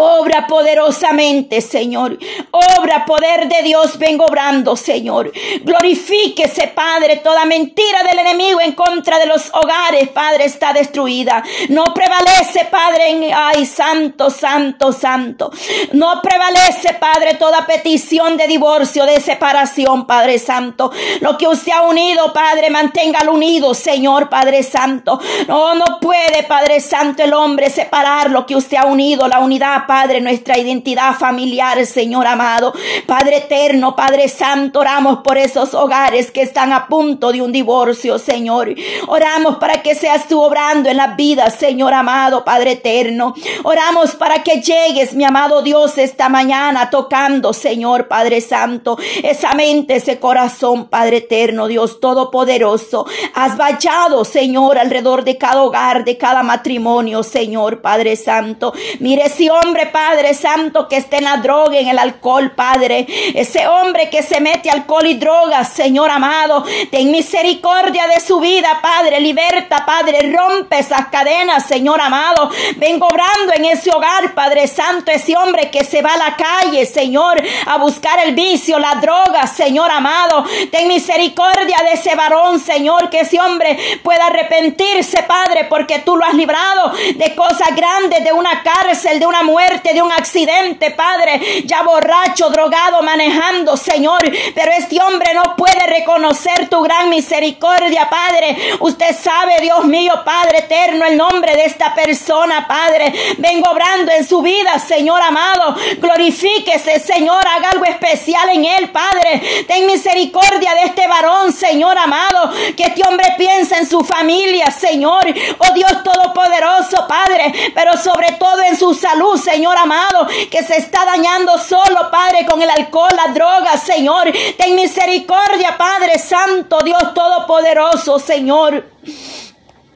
Obra 0.00 0.46
poderosamente, 0.46 1.60
Señor. 1.60 2.16
Obra 2.52 3.04
poder 3.04 3.48
de 3.48 3.62
Dios, 3.64 3.98
vengo 3.98 4.26
obrando, 4.26 4.76
Señor. 4.76 5.32
Glorifíquese, 5.62 6.68
Padre. 6.68 7.16
Toda 7.16 7.44
mentira 7.46 8.04
del 8.04 8.20
enemigo 8.20 8.60
en 8.60 8.74
contra 8.74 9.18
de 9.18 9.26
los 9.26 9.52
hogares, 9.52 10.08
Padre, 10.10 10.44
está 10.44 10.72
destruida. 10.72 11.42
No 11.70 11.92
prevalece, 11.92 12.66
Padre, 12.70 13.32
ay, 13.34 13.66
santo, 13.66 14.30
santo, 14.30 14.92
santo. 14.92 15.50
No 15.94 16.22
prevalece, 16.22 16.94
Padre, 16.94 17.34
toda 17.34 17.66
petición 17.66 18.36
de 18.36 18.46
divorcio, 18.46 19.04
de 19.04 19.20
separación, 19.20 20.06
Padre 20.06 20.38
Santo. 20.38 20.92
Lo 21.20 21.36
que 21.36 21.48
usted 21.48 21.72
ha 21.72 21.82
unido, 21.82 22.32
Padre, 22.32 22.70
manténgalo 22.70 23.32
unido, 23.32 23.74
Señor, 23.74 24.28
Padre 24.28 24.62
Santo. 24.62 25.18
No, 25.48 25.74
no 25.74 25.98
puede, 26.00 26.44
Padre 26.44 26.80
Santo, 26.80 27.24
el 27.24 27.32
hombre 27.34 27.68
separar 27.68 28.30
lo 28.30 28.46
que 28.46 28.54
usted 28.54 28.76
ha 28.76 28.86
unido, 28.86 29.26
la 29.26 29.40
unidad, 29.40 29.87
Padre, 29.88 30.20
nuestra 30.20 30.58
identidad 30.58 31.14
familiar, 31.14 31.86
Señor 31.86 32.26
amado. 32.26 32.74
Padre 33.06 33.38
eterno, 33.38 33.96
Padre 33.96 34.28
Santo, 34.28 34.80
oramos 34.80 35.20
por 35.24 35.38
esos 35.38 35.72
hogares 35.72 36.30
que 36.30 36.42
están 36.42 36.74
a 36.74 36.88
punto 36.88 37.32
de 37.32 37.40
un 37.40 37.52
divorcio, 37.52 38.18
Señor. 38.18 38.74
Oramos 39.06 39.56
para 39.56 39.80
que 39.80 39.94
seas 39.94 40.28
tú 40.28 40.42
obrando 40.42 40.90
en 40.90 40.98
la 40.98 41.14
vida, 41.14 41.48
Señor 41.48 41.94
amado, 41.94 42.44
Padre 42.44 42.72
eterno. 42.72 43.32
Oramos 43.62 44.14
para 44.14 44.42
que 44.42 44.60
llegues, 44.60 45.14
mi 45.14 45.24
amado 45.24 45.62
Dios, 45.62 45.96
esta 45.96 46.28
mañana 46.28 46.90
tocando, 46.90 47.54
Señor, 47.54 48.08
Padre 48.08 48.42
Santo, 48.42 48.98
esa 49.22 49.54
mente, 49.54 49.96
ese 49.96 50.18
corazón, 50.18 50.88
Padre 50.88 51.16
eterno, 51.16 51.66
Dios 51.66 51.98
todopoderoso. 51.98 53.06
Has 53.32 53.56
vallado, 53.56 54.26
Señor, 54.26 54.76
alrededor 54.76 55.24
de 55.24 55.38
cada 55.38 55.62
hogar, 55.62 56.04
de 56.04 56.18
cada 56.18 56.42
matrimonio, 56.42 57.22
Señor, 57.22 57.80
Padre 57.80 58.16
Santo. 58.16 58.74
Mire 59.00 59.24
ese 59.24 59.50
hombre, 59.50 59.77
Padre 59.86 60.34
Santo, 60.34 60.88
que 60.88 60.96
está 60.96 61.18
en 61.18 61.24
la 61.24 61.38
droga, 61.38 61.78
en 61.78 61.88
el 61.88 61.98
alcohol, 61.98 62.50
Padre. 62.52 63.06
Ese 63.34 63.66
hombre 63.66 64.10
que 64.10 64.22
se 64.22 64.40
mete 64.40 64.70
alcohol 64.70 65.06
y 65.06 65.14
drogas, 65.14 65.72
Señor 65.72 66.10
amado. 66.10 66.64
Ten 66.90 67.10
misericordia 67.10 68.06
de 68.06 68.20
su 68.20 68.40
vida, 68.40 68.80
Padre. 68.82 69.20
Liberta, 69.20 69.84
Padre. 69.86 70.32
Rompe 70.32 70.78
esas 70.78 71.06
cadenas, 71.08 71.66
Señor 71.66 72.00
amado. 72.00 72.50
Vengo 72.76 73.06
obrando 73.06 73.52
en 73.54 73.66
ese 73.66 73.90
hogar, 73.90 74.34
Padre 74.34 74.66
Santo. 74.66 75.10
Ese 75.10 75.36
hombre 75.36 75.70
que 75.70 75.84
se 75.84 76.02
va 76.02 76.14
a 76.14 76.16
la 76.16 76.36
calle, 76.36 76.86
Señor, 76.86 77.40
a 77.66 77.78
buscar 77.78 78.18
el 78.20 78.34
vicio, 78.34 78.78
la 78.78 78.96
droga, 78.96 79.46
Señor 79.46 79.90
amado. 79.90 80.44
Ten 80.70 80.88
misericordia 80.88 81.78
de 81.84 81.92
ese 81.92 82.14
varón, 82.14 82.60
Señor. 82.60 83.10
Que 83.10 83.20
ese 83.20 83.40
hombre 83.40 83.78
pueda 84.02 84.26
arrepentirse, 84.26 85.22
Padre, 85.22 85.64
porque 85.64 86.00
tú 86.00 86.16
lo 86.16 86.24
has 86.24 86.34
librado 86.34 86.92
de 87.14 87.34
cosas 87.34 87.74
grandes, 87.74 88.24
de 88.24 88.32
una 88.32 88.62
cárcel, 88.62 89.18
de 89.20 89.26
una 89.26 89.42
muerte, 89.42 89.67
de 89.68 90.02
un 90.02 90.10
accidente, 90.10 90.90
Padre. 90.92 91.62
Ya 91.64 91.82
borracho, 91.82 92.48
drogado, 92.48 93.02
manejando, 93.02 93.76
Señor. 93.76 94.20
Pero 94.54 94.72
este 94.72 95.00
hombre 95.00 95.34
no 95.34 95.56
puede 95.56 95.86
reconocer 95.86 96.68
tu 96.68 96.80
gran 96.80 97.10
misericordia, 97.10 98.08
Padre. 98.08 98.56
Usted 98.80 99.14
sabe, 99.14 99.60
Dios 99.60 99.84
mío, 99.84 100.12
Padre 100.24 100.60
eterno, 100.60 101.04
el 101.04 101.16
nombre 101.16 101.54
de 101.54 101.66
esta 101.66 101.94
persona, 101.94 102.66
Padre. 102.66 103.12
Vengo 103.38 103.70
obrando 103.70 104.10
en 104.12 104.26
su 104.26 104.40
vida, 104.40 104.78
Señor 104.78 105.20
amado. 105.20 105.76
Glorifíquese, 105.98 106.98
Señor. 107.00 107.46
Haga 107.46 107.70
algo 107.70 107.84
especial 107.84 108.48
en 108.50 108.64
él, 108.64 108.90
Padre. 108.90 109.64
Ten 109.66 109.86
misericordia 109.86 110.74
de 110.74 110.84
este 110.84 111.06
varón, 111.06 111.52
Señor 111.52 111.96
amado. 111.98 112.50
Que 112.74 112.84
este 112.84 113.02
hombre 113.06 113.34
piense 113.36 113.76
en 113.76 113.88
su 113.88 114.00
familia, 114.00 114.70
Señor. 114.70 115.26
Oh 115.58 115.72
Dios 115.74 116.02
Todopoderoso, 116.02 117.06
Padre. 117.06 117.52
Pero 117.74 117.96
sobre 117.98 118.32
todo 118.32 118.62
en 118.62 118.78
su 118.78 118.94
salud, 118.94 119.38
Señor 119.50 119.76
amado. 119.78 120.26
Que 120.50 120.62
se 120.62 120.76
está 120.76 121.04
dañando 121.04 121.58
solo, 121.58 122.10
Padre, 122.10 122.44
con 122.46 122.60
el 122.60 122.70
alcohol, 122.70 123.10
la 123.16 123.32
droga, 123.32 123.76
Señor. 123.76 124.30
Ten 124.56 124.74
misericordia, 124.74 125.76
Padre 125.78 126.18
Santo, 126.18 126.80
Dios 126.84 127.14
Todopoderoso, 127.14 128.18
Señor. 128.18 128.84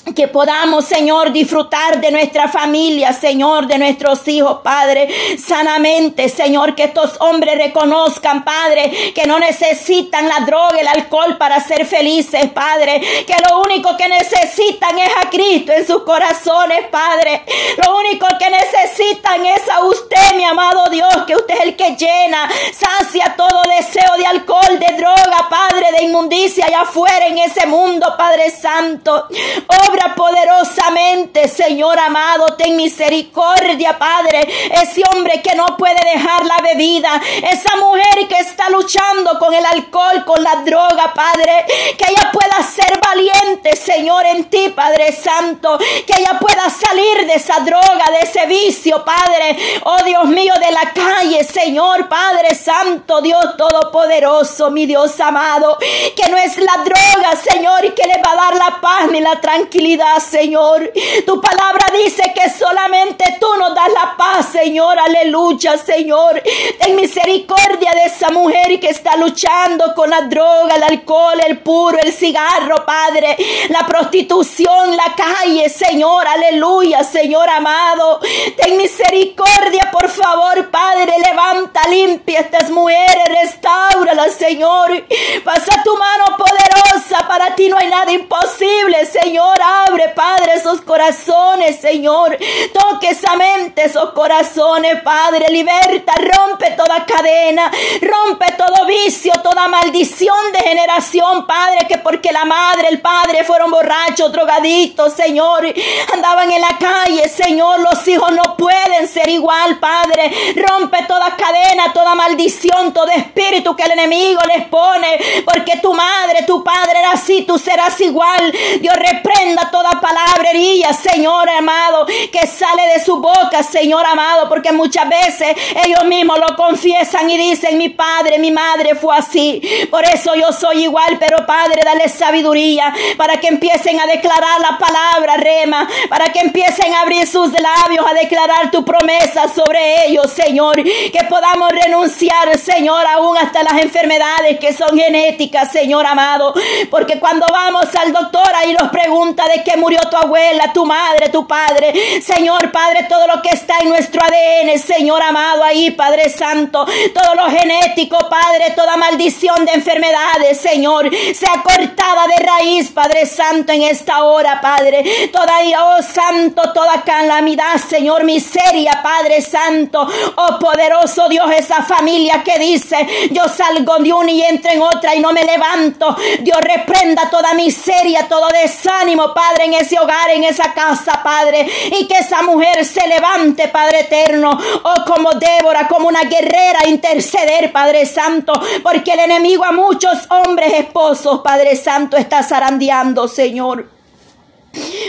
Que 0.04 0.26
podamos, 0.26 0.84
Señor, 0.84 1.32
disfrutar 1.32 2.00
de 2.00 2.10
nuestra 2.10 2.48
familia, 2.48 3.12
Señor, 3.12 3.68
de 3.68 3.78
nuestros 3.78 4.26
hijos, 4.26 4.58
Padre, 4.62 5.08
sanamente, 5.38 6.28
Señor, 6.28 6.74
que 6.74 6.84
estos 6.84 7.12
hombres 7.20 7.56
reconozcan, 7.56 8.44
Padre, 8.44 9.12
que 9.14 9.26
no 9.26 9.38
necesitan 9.38 10.28
la 10.28 10.40
droga, 10.40 10.80
el 10.80 10.88
alcohol 10.88 11.38
para 11.38 11.60
ser 11.60 11.86
felices, 11.86 12.50
Padre, 12.50 13.00
que 13.26 13.36
lo 13.48 13.62
único 13.62 13.96
que 13.96 14.08
necesitan 14.08 14.98
es 14.98 15.08
a 15.24 15.30
Cristo 15.30 15.72
en 15.72 15.86
sus 15.86 16.02
corazones, 16.02 16.88
Padre. 16.90 17.44
Lo 17.82 17.96
único 17.96 18.26
que 18.40 18.50
necesitan 18.50 19.46
es 19.46 19.68
a 19.70 19.84
usted, 19.84 20.34
mi 20.34 20.44
amado 20.44 20.90
Dios, 20.90 21.24
que 21.28 21.36
usted 21.36 21.54
es 21.54 21.60
el 21.60 21.76
que 21.76 21.96
llena, 21.96 22.50
sacia 22.72 23.34
todo 23.36 23.62
deseo 23.78 24.16
de 24.18 24.26
alcohol, 24.26 24.78
de 24.80 24.96
droga, 24.96 25.48
Padre, 25.48 25.86
de 25.96 26.04
inmundicia 26.04 26.66
allá 26.66 26.80
afuera 26.82 27.28
en 27.28 27.38
ese 27.38 27.66
mundo, 27.66 28.14
Padre 28.18 28.50
Santo. 28.50 29.28
Oh, 29.68 29.91
obra 29.92 30.14
poderosamente, 30.14 31.48
Señor 31.48 31.98
amado. 31.98 32.56
Ten 32.56 32.76
misericordia, 32.76 33.98
Padre. 33.98 34.48
Ese 34.82 35.02
hombre 35.12 35.42
que 35.42 35.54
no 35.56 35.76
puede 35.76 36.00
dejar 36.14 36.44
la 36.44 36.56
bebida. 36.62 37.20
Esa 37.50 37.76
mujer 37.76 38.28
que 38.28 38.38
está 38.38 38.70
luchando 38.70 39.38
con 39.38 39.52
el 39.52 39.64
alcohol, 39.64 40.24
con 40.24 40.42
la 40.42 40.56
droga, 40.56 41.12
Padre. 41.14 41.64
Que 41.98 42.06
ella 42.10 42.30
pueda 42.32 42.62
ser 42.62 42.98
valiente, 43.00 43.76
Señor, 43.76 44.26
en 44.26 44.44
ti, 44.44 44.70
Padre 44.74 45.12
Santo. 45.12 45.78
Que 45.78 46.20
ella 46.20 46.38
pueda 46.40 46.68
salir 46.70 47.26
de 47.26 47.34
esa 47.34 47.60
droga, 47.60 48.04
de 48.18 48.20
ese 48.20 48.46
vicio, 48.46 49.04
Padre. 49.04 49.56
Oh 49.84 50.02
Dios 50.04 50.24
mío, 50.26 50.54
de 50.54 50.72
la 50.72 50.92
calle, 50.92 51.44
Señor, 51.44 52.08
Padre 52.08 52.54
Santo, 52.54 53.20
Dios 53.20 53.56
Todopoderoso, 53.56 54.70
mi 54.70 54.86
Dios 54.86 55.18
amado. 55.20 55.76
Que 56.16 56.30
no 56.30 56.36
es 56.36 56.56
la 56.56 56.78
droga, 56.84 57.36
Señor, 57.36 57.94
que 57.94 58.06
le 58.06 58.20
va 58.22 58.32
a 58.32 58.36
dar 58.36 58.54
la 58.54 58.80
paz 58.80 59.10
ni 59.10 59.20
la 59.20 59.40
tranquilidad 59.40 59.81
Señor. 60.20 60.92
Tu 61.26 61.40
palabra 61.40 61.86
dice 61.92 62.32
que 62.34 62.48
solamente 62.50 63.24
tú 63.40 63.46
nos 63.58 63.74
das 63.74 63.88
la 63.92 64.16
paz, 64.16 64.46
Señor. 64.52 64.96
Aleluya, 64.98 65.76
Señor. 65.76 66.40
Ten 66.78 66.94
misericordia 66.96 67.90
de 67.92 68.04
esa 68.04 68.30
mujer 68.30 68.78
que 68.78 68.90
está 68.90 69.16
luchando 69.16 69.92
con 69.94 70.08
la 70.08 70.22
droga, 70.22 70.76
el 70.76 70.82
alcohol, 70.82 71.40
el 71.46 71.58
puro, 71.58 71.98
el 71.98 72.12
cigarro, 72.12 72.86
Padre. 72.86 73.36
La 73.70 73.86
prostitución, 73.86 74.96
la 74.96 75.14
calle, 75.16 75.68
Señor. 75.68 76.26
Aleluya, 76.26 77.02
Señor 77.02 77.48
amado. 77.50 78.20
Ten 78.56 78.76
misericordia, 78.76 79.90
por 79.90 80.08
favor, 80.08 80.70
Padre. 80.70 81.12
Levanta, 81.28 81.82
limpia 81.88 82.40
estas 82.40 82.70
mujeres, 82.70 83.28
restauralas, 83.42 84.34
Señor. 84.34 85.04
Pasa 85.44 85.82
tu 85.84 85.96
mano 85.96 86.36
poderosa. 86.36 87.26
Para 87.26 87.54
ti 87.54 87.68
no 87.68 87.76
hay 87.76 87.88
nada 87.88 88.12
imposible, 88.12 89.04
Señor. 89.06 89.61
Abre, 89.86 90.10
Padre, 90.10 90.54
esos 90.54 90.80
corazones, 90.82 91.80
Señor. 91.80 92.36
Toque 92.72 93.08
esa 93.10 93.36
mente, 93.36 93.84
esos 93.84 94.10
corazones, 94.12 95.00
Padre. 95.02 95.46
Liberta, 95.50 96.12
rompe 96.16 96.70
toda 96.72 97.04
cadena, 97.06 97.70
rompe 98.00 98.46
todo 98.56 98.86
vicio, 98.86 99.32
toda 99.42 99.68
maldición 99.68 100.52
de 100.52 100.60
generación, 100.60 101.46
Padre, 101.46 101.86
que 101.88 101.98
porque 101.98 102.32
la 102.32 102.44
madre, 102.44 102.88
el 102.88 103.00
padre 103.00 103.44
fueron 103.44 103.70
borrachos, 103.70 104.32
drogaditos, 104.32 105.12
Señor. 105.12 105.64
Andaban 106.12 106.50
en 106.50 106.60
la 106.60 106.76
calle, 106.78 107.28
Señor. 107.28 107.80
Los 107.80 108.06
hijos 108.08 108.30
no 108.32 108.56
pueden 108.56 109.08
ser 109.08 109.28
igual, 109.28 109.78
Padre. 109.78 110.30
Rompe 110.56 110.98
toda 111.06 111.36
cadena, 111.36 111.92
toda 111.92 112.14
maldición, 112.14 112.92
todo 112.92 113.08
espíritu 113.08 113.74
que 113.76 113.84
el 113.84 113.92
enemigo 113.92 114.40
les 114.54 114.66
pone. 114.68 115.18
Porque 115.44 115.78
tu 115.78 115.92
madre, 115.92 116.44
tu 116.46 116.62
padre 116.62 116.98
era 116.98 117.12
así, 117.12 117.42
tú 117.42 117.58
serás 117.58 118.00
igual. 118.00 118.52
Dios 118.80 118.94
reprenda 118.96 119.70
toda 119.72 120.00
palabrería, 120.00 120.92
Señor 120.92 121.50
amado, 121.50 122.06
que 122.06 122.46
sale 122.46 122.86
de 122.94 123.04
su 123.04 123.16
boca, 123.16 123.64
Señor 123.64 124.06
amado, 124.06 124.48
porque 124.48 124.70
muchas 124.70 125.08
veces 125.08 125.56
ellos 125.84 126.04
mismos 126.04 126.38
lo 126.38 126.54
confiesan 126.54 127.28
y 127.28 127.36
dicen, 127.36 127.76
mi 127.76 127.88
padre, 127.88 128.38
mi 128.38 128.52
madre 128.52 128.94
fue 128.94 129.16
así. 129.16 129.60
Por 129.90 130.04
eso 130.04 130.34
yo 130.36 130.52
soy 130.52 130.84
igual, 130.84 131.18
pero 131.18 131.44
Padre, 131.46 131.82
dale 131.84 132.08
sabiduría 132.08 132.92
para 133.16 133.40
que 133.40 133.48
empiecen 133.48 134.00
a 134.00 134.06
declarar 134.06 134.60
la 134.60 134.78
palabra, 134.78 135.36
rema, 135.36 135.88
para 136.08 136.32
que 136.32 136.40
empiecen 136.40 136.92
a 136.94 137.00
abrir 137.00 137.26
sus 137.26 137.50
labios, 137.52 138.06
a 138.06 138.14
declarar 138.14 138.70
tu 138.70 138.84
promesa 138.84 139.48
sobre 139.48 140.06
ellos, 140.06 140.30
Señor. 140.30 140.82
Que 140.82 141.24
podamos 141.28 141.70
renunciar, 141.70 142.58
Señor, 142.58 143.06
aún 143.06 143.36
hasta 143.36 143.62
las 143.62 143.80
enfermedades 143.82 144.58
que 144.58 144.72
son 144.72 144.96
genéticas, 144.96 145.72
Señor 145.72 146.06
amado. 146.06 146.54
Porque 146.90 147.18
cuando 147.18 147.46
vamos 147.50 147.86
al 147.94 148.12
doctor 148.12 148.50
ahí 148.54 148.72
nos 148.72 148.90
pregunta 148.90 149.44
de 149.52 149.62
que 149.62 149.76
murió 149.76 150.00
tu 150.10 150.16
abuela, 150.16 150.72
tu 150.72 150.84
madre, 150.84 151.28
tu 151.28 151.46
padre. 151.46 151.92
Señor 152.22 152.70
Padre, 152.72 153.06
todo 153.08 153.26
lo 153.26 153.42
que 153.42 153.50
está 153.50 153.78
en 153.80 153.90
nuestro 153.90 154.20
ADN, 154.22 154.78
Señor 154.78 155.22
amado, 155.22 155.62
ahí, 155.62 155.90
Padre 155.90 156.28
Santo, 156.30 156.86
todo 157.14 157.34
lo 157.34 157.50
genético, 157.50 158.18
Padre, 158.28 158.72
toda 158.74 158.96
maldición 158.96 159.64
de 159.64 159.72
enfermedades, 159.72 160.60
Señor, 160.60 161.10
sea 161.34 161.62
cortada 161.62 162.26
de 162.26 162.44
raíz, 162.44 162.90
Padre 162.90 163.26
Santo, 163.26 163.72
en 163.72 163.82
esta 163.82 164.24
hora, 164.24 164.60
Padre. 164.60 165.30
Toda, 165.32 165.52
oh 165.84 166.02
Santo, 166.02 166.72
toda 166.72 167.02
calamidad, 167.02 167.76
Señor, 167.76 168.24
miseria, 168.24 169.00
Padre 169.02 169.40
Santo, 169.42 170.06
oh 170.36 170.58
poderoso 170.58 171.28
Dios, 171.28 171.50
esa 171.52 171.82
familia 171.82 172.42
que 172.42 172.58
dice, 172.58 173.06
yo 173.30 173.44
salgo 173.48 173.96
de 173.98 174.12
una 174.12 174.30
y 174.30 174.42
entro 174.42 174.70
en 174.70 174.82
otra 174.82 175.14
y 175.14 175.20
no 175.20 175.32
me 175.32 175.44
levanto. 175.44 176.16
Dios 176.40 176.58
reprenda 176.60 177.28
toda 177.30 177.54
miseria, 177.54 178.28
todo 178.28 178.48
desánimo, 178.48 179.32
Padre 179.34 179.41
Padre, 179.42 179.64
en 179.64 179.74
ese 179.74 179.98
hogar, 179.98 180.30
en 180.30 180.44
esa 180.44 180.72
casa, 180.72 181.20
Padre. 181.22 181.66
Y 181.98 182.06
que 182.06 182.18
esa 182.18 182.42
mujer 182.42 182.84
se 182.84 183.06
levante, 183.08 183.68
Padre 183.68 184.00
eterno. 184.00 184.56
Oh, 184.84 185.04
como 185.04 185.32
Débora, 185.32 185.88
como 185.88 186.06
una 186.08 186.22
guerrera, 186.22 186.86
interceder, 186.86 187.72
Padre 187.72 188.06
Santo. 188.06 188.52
Porque 188.82 189.12
el 189.12 189.20
enemigo 189.20 189.64
a 189.64 189.72
muchos 189.72 190.30
hombres 190.30 190.72
esposos, 190.74 191.40
Padre 191.40 191.74
Santo, 191.74 192.16
está 192.16 192.42
zarandeando, 192.42 193.26
Señor. 193.26 193.90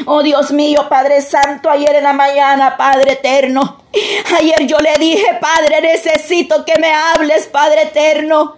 Oh 0.08 0.24
Dios 0.24 0.52
mío, 0.52 0.88
Padre 0.90 1.22
Santo, 1.22 1.70
ayer 1.70 1.96
en 1.96 2.04
la 2.04 2.14
mañana, 2.14 2.76
Padre 2.76 3.14
Eterno. 3.14 3.84
Ayer 4.40 4.66
yo 4.66 4.78
le 4.80 4.96
dije, 4.98 5.40
Padre, 5.40 5.80
necesito 5.82 6.66
que 6.66 6.80
me 6.80 6.92
hables, 6.92 7.46
Padre 7.48 7.84
Eterno. 7.84 8.56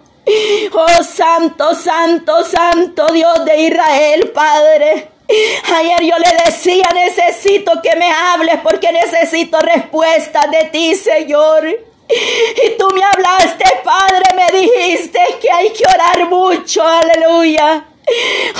Oh 0.72 1.02
Santo, 1.04 1.74
Santo, 1.74 2.44
Santo 2.44 3.12
Dios 3.12 3.44
de 3.44 3.60
Israel, 3.60 4.32
Padre. 4.34 5.15
Ayer 5.28 6.02
yo 6.02 6.16
le 6.18 6.44
decía, 6.44 6.88
necesito 6.94 7.82
que 7.82 7.96
me 7.96 8.10
hables 8.10 8.58
porque 8.62 8.92
necesito 8.92 9.58
respuestas 9.58 10.50
de 10.50 10.64
ti, 10.66 10.94
Señor. 10.94 11.66
Y 12.08 12.78
tú 12.78 12.88
me 12.94 13.02
hablaste, 13.02 13.64
Padre, 13.82 14.24
me 14.36 14.58
dijiste 14.58 15.20
que 15.40 15.50
hay 15.50 15.70
que 15.70 15.84
orar 15.84 16.28
mucho, 16.28 16.86
aleluya. 16.86 17.84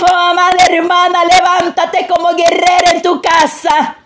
Oh, 0.03 0.15
amada 0.15 0.67
hermana, 0.69 1.25
levántate 1.25 2.07
como 2.09 2.35
guerrera 2.35 2.91
en 2.93 3.03
tu 3.03 3.23
casa. 3.23 3.97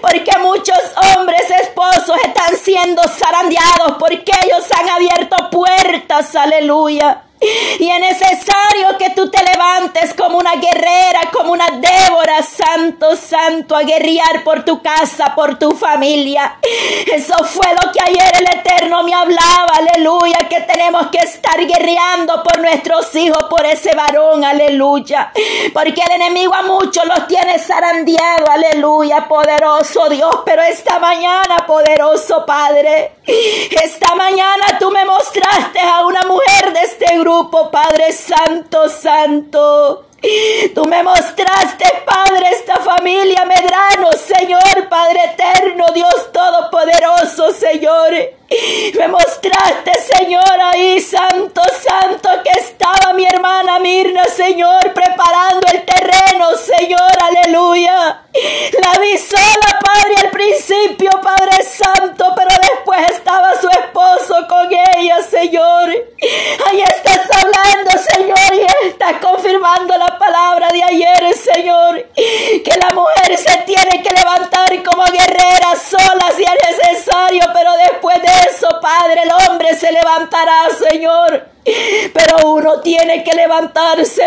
Porque 0.00 0.32
muchos 0.38 0.78
hombres 1.16 1.48
esposos 1.62 2.16
están 2.24 2.56
siendo 2.56 3.02
zarandeados 3.06 3.96
porque 3.98 4.32
ellos 4.44 4.66
han 4.76 4.88
abierto 4.88 5.50
puertas, 5.50 6.34
aleluya. 6.34 7.22
Y 7.40 7.88
es 7.88 8.00
necesario 8.00 8.98
que 8.98 9.10
tú 9.10 9.30
te 9.30 9.42
levantes 9.42 10.12
como 10.12 10.36
una 10.38 10.56
guerrera, 10.56 11.30
como 11.32 11.52
una 11.52 11.66
Débora, 11.70 12.42
santo, 12.42 13.16
santo, 13.16 13.74
a 13.74 13.82
guerrear 13.82 14.44
por 14.44 14.64
tu 14.64 14.82
casa, 14.82 15.34
por 15.34 15.58
tu 15.58 15.70
familia. 15.70 16.58
Eso 17.10 17.34
fue 17.44 17.66
lo 17.72 17.90
que 17.92 18.00
ayer 18.00 18.30
el 18.38 18.58
Eterno 18.58 19.02
me 19.02 19.14
hablaba, 19.14 19.72
aleluya, 19.78 20.48
que 20.50 20.60
tenemos 20.60 21.06
que 21.06 21.18
estar 21.18 21.58
guerreando 21.66 22.42
por 22.42 22.58
nuestros 22.60 23.14
hijos, 23.14 23.44
por 23.48 23.64
ese 23.64 23.94
varón, 23.96 24.44
aleluya. 24.44 25.32
Porque 25.72 26.02
el 26.06 26.20
enemigo 26.20 26.54
a 26.54 26.62
muchos 26.62 27.04
los 27.06 27.26
tiene 27.26 27.58
zarandeado, 27.58 28.50
aleluya, 28.50 29.26
poderoso 29.26 30.10
Dios. 30.10 30.40
Pero 30.44 30.62
esta 30.62 30.98
mañana, 30.98 31.64
poderoso 31.66 32.44
Padre, 32.44 33.12
esta 33.84 34.14
mañana 34.14 34.78
tú 34.78 34.90
me 34.90 35.04
mostraste 35.04 35.80
a 35.80 36.04
una 36.06 36.22
mujer 36.22 36.72
de 36.72 36.82
este 36.82 37.18
grupo 37.18 37.70
Padre 37.70 38.12
Santo, 38.12 38.88
Santo. 38.88 40.09
Tú 40.74 40.84
me 40.84 41.02
mostraste, 41.02 41.84
Padre, 42.04 42.50
esta 42.50 42.76
familia 42.76 43.42
Medrano, 43.46 44.10
Señor, 44.12 44.88
Padre 44.88 45.20
eterno, 45.32 45.86
Dios 45.94 46.30
todopoderoso, 46.30 47.50
Señor. 47.52 48.12
Me 48.98 49.08
mostraste, 49.08 49.92
Señor, 50.18 50.60
ahí, 50.60 51.00
Santo, 51.00 51.62
Santo, 51.62 52.28
que 52.44 52.50
estaba 52.60 53.14
mi 53.14 53.24
hermana 53.24 53.78
Mirna, 53.78 54.24
Señor, 54.24 54.92
preparando 54.92 55.66
el 55.72 55.84
terreno, 55.86 56.50
Señor, 56.56 57.12
aleluya. 57.22 58.22
La 58.82 59.00
vi 59.00 59.16
sola, 59.16 59.78
Padre, 59.80 60.14
al 60.24 60.30
principio, 60.30 61.10
Padre 61.22 61.62
Santo, 61.62 62.26
pero 62.36 62.50
después 62.60 63.08
estaba 63.10 63.58
su 63.58 63.68
esposo 63.68 64.46
con 64.48 64.68
ella, 64.70 65.22
Señor. 65.22 65.79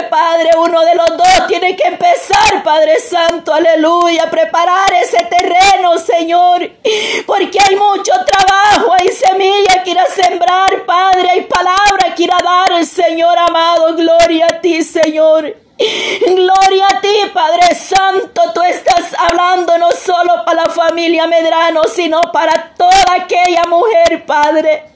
Padre. 0.09 0.49
Uno 0.57 0.81
de 0.81 0.93
los 0.95 1.15
dos 1.15 1.47
tiene 1.47 1.73
que 1.75 1.87
empezar, 1.87 2.63
Padre 2.63 2.99
Santo, 2.99 3.53
aleluya. 3.53 4.29
Preparar 4.29 4.93
ese 4.93 5.23
terreno, 5.25 5.97
Señor. 5.97 6.69
Porque 7.25 7.59
hay 7.61 7.75
mucho 7.77 8.11
trabajo, 8.25 8.93
hay 8.93 9.07
semilla 9.07 9.81
que 9.83 9.91
ir 9.91 9.99
a 9.99 10.05
sembrar, 10.05 10.85
Padre. 10.85 11.29
Hay 11.31 11.41
palabra 11.43 12.13
que 12.13 12.23
ir 12.23 12.31
a 12.33 12.43
dar, 12.43 12.85
Señor 12.85 13.37
amado. 13.37 13.95
Gloria 13.95 14.47
a 14.47 14.59
ti, 14.59 14.83
Señor. 14.83 15.55
Gloria 15.77 16.85
a 16.95 17.01
ti, 17.01 17.15
Padre 17.33 17.73
Santo. 17.75 18.41
Tú 18.53 18.61
estás 18.61 19.15
hablando 19.17 19.77
no 19.77 19.91
solo 19.91 20.43
para 20.45 20.63
la 20.63 20.69
familia 20.69 21.25
Medrano, 21.25 21.83
sino 21.85 22.21
para 22.31 22.73
toda 22.77 23.15
aquella 23.15 23.63
mujer, 23.67 24.25
Padre, 24.25 24.91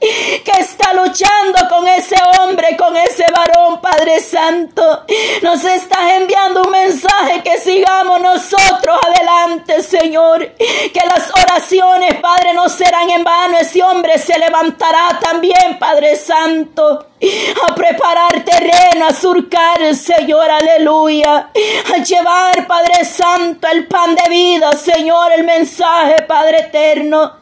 que 0.48 0.60
está 0.60 0.94
luchando 0.94 1.68
con 1.68 1.86
ese 1.86 2.16
hombre, 2.38 2.76
con 2.76 2.96
ese 2.96 3.24
varón, 3.30 3.80
Padre 3.80 4.20
Santo. 4.20 5.04
Nos 5.42 5.62
estás 5.64 6.12
enviando 6.16 6.62
un 6.62 6.70
mensaje 6.70 7.42
que 7.42 7.58
sigamos 7.58 8.20
nosotros 8.20 8.98
adelante, 9.06 9.82
Señor. 9.82 10.54
Que 10.56 11.02
las 11.06 11.30
oraciones, 11.34 12.14
Padre, 12.20 12.54
no 12.54 12.68
serán 12.68 13.10
en 13.10 13.24
vano. 13.24 13.58
Ese 13.58 13.82
hombre 13.82 14.18
se 14.18 14.38
levantará 14.38 15.18
también, 15.20 15.78
Padre 15.78 16.16
Santo 16.16 17.08
a 17.20 17.74
preparar 17.74 18.44
terreno, 18.44 19.06
a 19.08 19.14
surcar, 19.14 19.94
Señor, 19.94 20.48
aleluya, 20.50 21.50
a 21.92 21.98
llevar, 21.98 22.66
Padre 22.66 23.04
Santo, 23.04 23.66
el 23.68 23.86
pan 23.88 24.14
de 24.14 24.30
vida, 24.30 24.72
Señor, 24.72 25.32
el 25.32 25.44
mensaje, 25.44 26.22
Padre 26.22 26.60
eterno, 26.60 27.38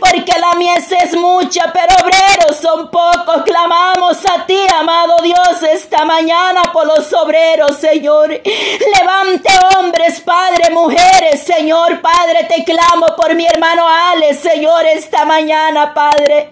porque 0.00 0.32
la 0.38 0.54
mies 0.54 0.90
es 0.90 1.14
mucha, 1.14 1.72
pero 1.72 1.94
obreros 2.02 2.49
son 2.52 2.90
pocos, 2.90 3.42
clamamos 3.44 4.18
a 4.26 4.46
ti, 4.46 4.58
amado 4.78 5.16
Dios, 5.22 5.62
esta 5.62 6.04
mañana 6.04 6.62
por 6.72 6.86
los 6.86 7.12
obreros, 7.12 7.76
Señor, 7.76 8.28
levante 8.30 9.50
hombres, 9.76 10.20
Padre, 10.20 10.70
mujeres, 10.70 11.42
Señor, 11.44 12.00
Padre, 12.00 12.44
te 12.48 12.64
clamo 12.64 13.14
por 13.16 13.34
mi 13.34 13.46
hermano 13.46 13.86
Ale, 13.86 14.34
Señor, 14.34 14.84
esta 14.86 15.24
mañana, 15.24 15.94
Padre, 15.94 16.50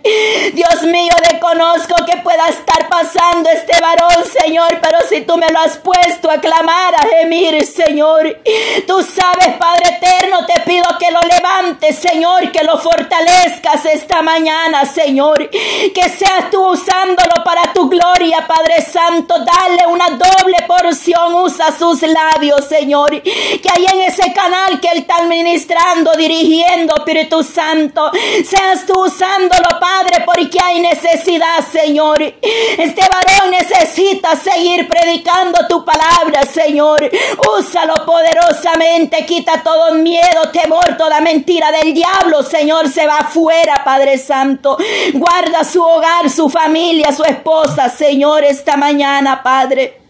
Dios 0.52 0.82
mío, 0.82 1.12
reconozco 1.32 1.94
que 2.06 2.16
puedas 2.18 2.50
estar 2.50 2.88
pasando 2.88 3.48
este 3.50 3.80
varón, 3.80 4.24
Señor, 4.40 4.78
pero 4.82 4.98
si 5.08 5.22
tú 5.22 5.36
me 5.36 5.48
lo 5.48 5.60
has 5.60 5.78
puesto 5.78 6.30
a 6.30 6.40
clamar, 6.40 6.94
a 6.94 7.06
gemir, 7.06 7.64
Señor, 7.66 8.40
tú 8.86 9.02
sabes, 9.02 9.56
Padre 9.58 9.98
eterno, 10.00 10.46
te 10.46 10.60
pido 10.60 10.84
que 10.98 11.10
lo 11.10 11.20
levantes, 11.20 11.98
Señor, 11.98 12.50
que 12.52 12.62
lo 12.64 12.78
fortalezcas 12.78 13.84
esta 13.86 14.22
mañana, 14.22 14.84
Señor, 14.84 15.48
que 15.92 16.08
seas 16.08 16.50
tú 16.50 16.70
usándolo 16.70 17.42
para 17.44 17.72
tu 17.72 17.88
gloria, 17.88 18.46
Padre 18.46 18.82
Santo, 18.82 19.34
dale 19.38 19.86
una 19.86 20.10
doble 20.10 20.56
porción, 20.66 21.34
usa 21.34 21.76
sus 21.76 22.02
labios, 22.02 22.66
Señor, 22.66 23.10
que 23.22 23.68
ahí 23.74 23.86
en 23.92 24.00
ese 24.02 24.32
canal 24.32 24.80
que 24.80 24.88
Él 24.88 24.98
está 24.98 25.22
ministrando, 25.22 26.12
dirigiendo, 26.12 26.94
Espíritu 26.96 27.42
Santo, 27.42 28.10
seas 28.44 28.86
tú 28.86 29.04
usándolo, 29.04 29.68
Padre, 29.80 30.24
porque 30.24 30.58
hay 30.62 30.80
necesidad, 30.80 31.66
Señor. 31.70 32.22
Este 32.22 33.02
varón 33.08 33.50
necesita 33.50 34.36
seguir 34.36 34.88
predicando 34.88 35.66
tu 35.68 35.84
palabra, 35.84 36.42
Señor. 36.42 37.10
Úsalo 37.58 38.04
poderosamente. 38.04 39.24
Quita 39.26 39.62
todo 39.62 39.94
miedo, 39.94 40.50
temor, 40.52 40.96
toda 40.96 41.20
mentira 41.20 41.70
del 41.72 41.94
diablo, 41.94 42.42
Señor. 42.42 42.88
Se 42.88 43.06
va 43.06 43.18
afuera, 43.18 43.82
Padre 43.84 44.18
Santo. 44.18 44.76
Guarda 45.14 45.64
su 45.64 45.77
hogar, 45.82 46.30
su 46.30 46.48
familia, 46.48 47.12
su 47.12 47.24
esposa, 47.24 47.88
Señor, 47.88 48.44
esta 48.44 48.76
mañana, 48.76 49.42
Padre. 49.42 50.07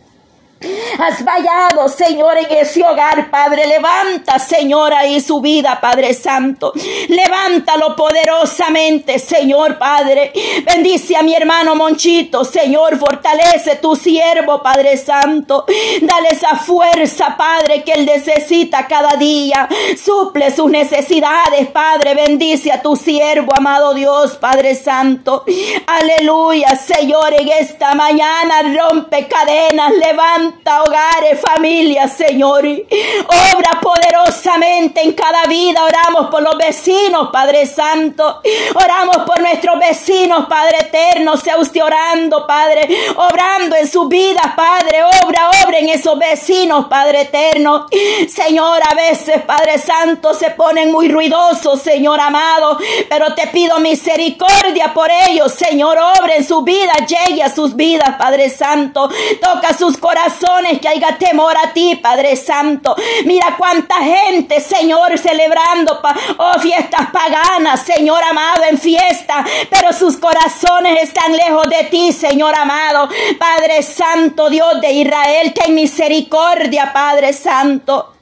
Has 0.61 1.25
vallado, 1.25 1.89
Señor, 1.89 2.37
en 2.39 2.59
ese 2.59 2.83
hogar, 2.83 3.31
Padre. 3.31 3.67
Levanta, 3.67 4.41
Señor, 4.41 4.93
ahí 4.93 5.21
su 5.21 5.41
vida, 5.41 5.81
Padre 5.81 6.13
Santo. 6.15 6.73
Levántalo 7.09 7.95
poderosamente, 7.95 9.21
Señor, 9.21 9.79
Padre. 9.79 10.33
Bendice 10.65 11.17
a 11.17 11.23
mi 11.23 11.35
hermano 11.35 11.77
Monchito, 11.77 12.45
Señor. 12.45 12.99
Fortalece 12.99 13.77
tu 13.77 13.95
siervo, 13.95 14.61
Padre 14.61 14.97
Santo. 14.97 15.65
Dale 16.03 16.31
esa 16.31 16.57
fuerza, 16.57 17.37
Padre, 17.37 17.85
que 17.85 17.93
él 17.93 18.07
necesita 18.07 18.89
cada 18.89 19.17
día. 19.17 19.69
Suple 20.03 20.51
sus 20.51 20.69
necesidades, 20.71 21.69
Padre. 21.69 22.15
Bendice 22.15 22.73
a 22.73 22.83
tu 22.83 22.97
siervo, 22.97 23.53
amado 23.57 23.95
Dios, 23.95 24.37
Padre 24.37 24.75
Santo. 24.75 25.45
Aleluya, 25.87 26.75
Señor, 26.75 27.33
en 27.35 27.49
esta 27.49 27.95
mañana 27.95 28.63
rompe 28.77 29.29
cadenas, 29.29 29.93
levanta 29.93 30.48
hogares, 30.77 31.41
familias, 31.41 32.17
Señor. 32.17 32.65
Obra 32.65 33.81
poderosamente 33.81 35.03
en 35.03 35.13
cada 35.13 35.45
vida. 35.45 35.85
Oramos 35.85 36.31
por 36.31 36.43
los 36.43 36.57
vecinos, 36.57 37.31
Padre 37.33 37.67
Santo. 37.67 38.41
Oramos 38.75 39.19
por 39.27 39.41
nuestros 39.41 39.79
vecinos, 39.79 40.47
Padre 40.49 40.79
Eterno. 40.81 41.37
Sea 41.37 41.59
usted 41.59 41.83
orando, 41.83 42.47
Padre. 42.47 42.89
Obrando 43.17 43.77
en 43.77 43.89
su 43.89 44.09
vida, 44.09 44.55
Padre. 44.57 45.03
Obra, 45.23 45.51
obra 45.65 45.79
en 45.79 45.89
esos 45.89 46.19
vecinos, 46.19 46.87
Padre 46.87 47.23
Eterno. 47.23 47.87
Señor, 48.29 48.81
a 48.89 48.95
veces, 48.95 49.43
Padre 49.43 49.79
Santo, 49.79 50.35
se 50.35 50.51
ponen 50.51 50.91
muy 50.91 51.09
ruidosos, 51.09 51.81
Señor 51.81 52.21
amado. 52.21 52.79
Pero 53.09 53.35
te 53.35 53.47
pido 53.49 53.79
misericordia 53.79 54.93
por 54.95 55.11
ellos, 55.29 55.53
Señor. 55.53 55.99
Obra 55.99 56.37
en 56.37 56.45
su 56.45 56.63
vida, 56.63 56.93
llegue 57.07 57.43
a 57.43 57.55
sus 57.55 57.77
vidas, 57.77 58.17
Padre 58.19 58.51
Santo. 58.51 59.09
Toca 59.41 59.77
sus 59.77 59.97
corazones 59.97 60.38
que 60.81 60.89
haya 60.89 61.17
temor 61.19 61.55
a 61.57 61.73
ti, 61.73 61.97
Padre 61.97 62.37
Santo. 62.37 62.95
Mira 63.25 63.55
cuánta 63.57 63.97
gente, 63.97 64.61
Señor, 64.61 65.19
celebrando 65.19 66.01
oh, 66.39 66.59
fiestas 66.61 67.11
paganas, 67.11 67.83
Señor 67.83 68.23
amado, 68.23 68.65
en 68.65 68.79
fiesta, 68.79 69.45
pero 69.71 69.93
sus 69.93 70.17
corazones 70.17 71.03
están 71.03 71.33
lejos 71.37 71.69
de 71.69 71.85
ti, 71.85 72.13
Señor 72.13 72.55
amado. 72.55 73.09
Padre 73.39 73.83
Santo, 73.83 74.49
Dios 74.49 74.81
de 74.81 74.93
Israel, 74.93 75.53
ten 75.55 75.75
misericordia, 75.75 76.93
Padre 76.93 77.33
Santo. 77.33 78.15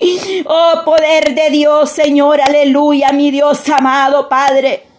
Oh, 0.46 0.82
poder 0.84 1.34
de 1.34 1.50
Dios, 1.50 1.90
Señor, 1.90 2.40
aleluya, 2.40 3.12
mi 3.12 3.30
Dios 3.30 3.68
amado, 3.68 4.28
Padre. 4.28 4.95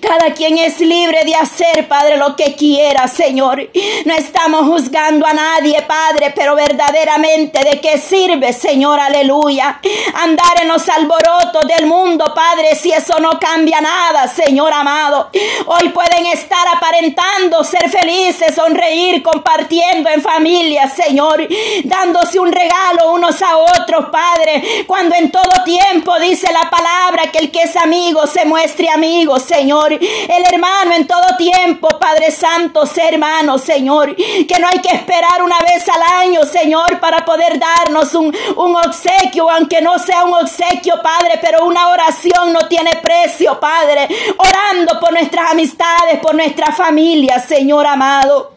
Cada 0.00 0.34
quien 0.34 0.58
es 0.58 0.80
libre 0.80 1.24
de 1.24 1.34
hacer, 1.34 1.88
Padre, 1.88 2.16
lo 2.16 2.36
que 2.36 2.54
quiera, 2.54 3.08
Señor. 3.08 3.70
No 4.04 4.14
estamos 4.14 4.66
juzgando 4.66 5.26
a 5.26 5.32
nadie, 5.32 5.80
Padre, 5.82 6.32
pero 6.34 6.54
verdaderamente 6.54 7.64
de 7.64 7.80
qué 7.80 7.98
sirve, 7.98 8.52
Señor, 8.52 9.00
aleluya. 9.00 9.80
Andar 10.14 10.60
en 10.60 10.68
los 10.68 10.86
alborotos 10.88 11.66
del 11.66 11.86
mundo, 11.86 12.32
Padre, 12.34 12.74
si 12.74 12.92
eso 12.92 13.18
no 13.20 13.38
cambia 13.40 13.80
nada, 13.80 14.28
Señor 14.28 14.72
amado. 14.72 15.30
Hoy 15.66 15.88
pueden 15.88 16.26
estar 16.26 16.66
aparentando 16.68 17.64
ser 17.64 17.88
felices, 17.88 18.54
sonreír, 18.54 19.22
compartiendo 19.22 20.10
en 20.10 20.20
familia, 20.20 20.88
Señor, 20.88 21.46
dándose 21.84 22.38
un 22.38 22.52
regalo 22.52 23.12
unos 23.12 23.40
a 23.42 23.56
otros, 23.56 24.06
Padre, 24.10 24.84
cuando 24.86 25.14
en 25.14 25.30
todo 25.30 25.64
tiempo 25.64 26.18
dice 26.18 26.52
la 26.52 26.68
palabra 26.68 27.30
que 27.32 27.38
el 27.38 27.50
que 27.50 27.62
es 27.62 27.76
amigo 27.76 28.26
se 28.26 28.44
muestre 28.44 28.88
amigo, 28.90 29.38
Señor. 29.38 29.53
El 29.54 30.44
hermano 30.52 30.94
en 30.94 31.06
todo 31.06 31.36
tiempo, 31.38 31.88
Padre 32.00 32.30
Santo, 32.30 32.84
ser 32.86 33.14
hermano, 33.14 33.58
Señor. 33.58 34.14
Que 34.16 34.58
no 34.58 34.66
hay 34.68 34.80
que 34.80 34.94
esperar 34.94 35.42
una 35.42 35.58
vez 35.60 35.88
al 35.88 36.02
año, 36.22 36.42
Señor, 36.44 36.98
para 36.98 37.24
poder 37.24 37.58
darnos 37.58 38.14
un, 38.14 38.34
un 38.56 38.76
obsequio, 38.76 39.48
aunque 39.50 39.80
no 39.80 39.98
sea 39.98 40.24
un 40.24 40.34
obsequio, 40.34 41.00
Padre, 41.02 41.38
pero 41.40 41.64
una 41.66 41.88
oración 41.88 42.52
no 42.52 42.66
tiene 42.66 42.96
precio, 42.96 43.58
Padre. 43.60 44.08
Orando 44.36 44.98
por 44.98 45.12
nuestras 45.12 45.52
amistades, 45.52 46.18
por 46.20 46.34
nuestra 46.34 46.72
familia, 46.72 47.38
Señor 47.38 47.86
amado. 47.86 48.54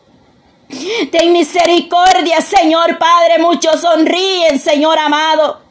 Ten 1.12 1.32
misericordia, 1.32 2.42
Señor 2.42 2.98
Padre. 2.98 3.38
Muchos 3.40 3.82
sonríen, 3.82 4.60
Señor 4.60 4.98
amado. 4.98 5.62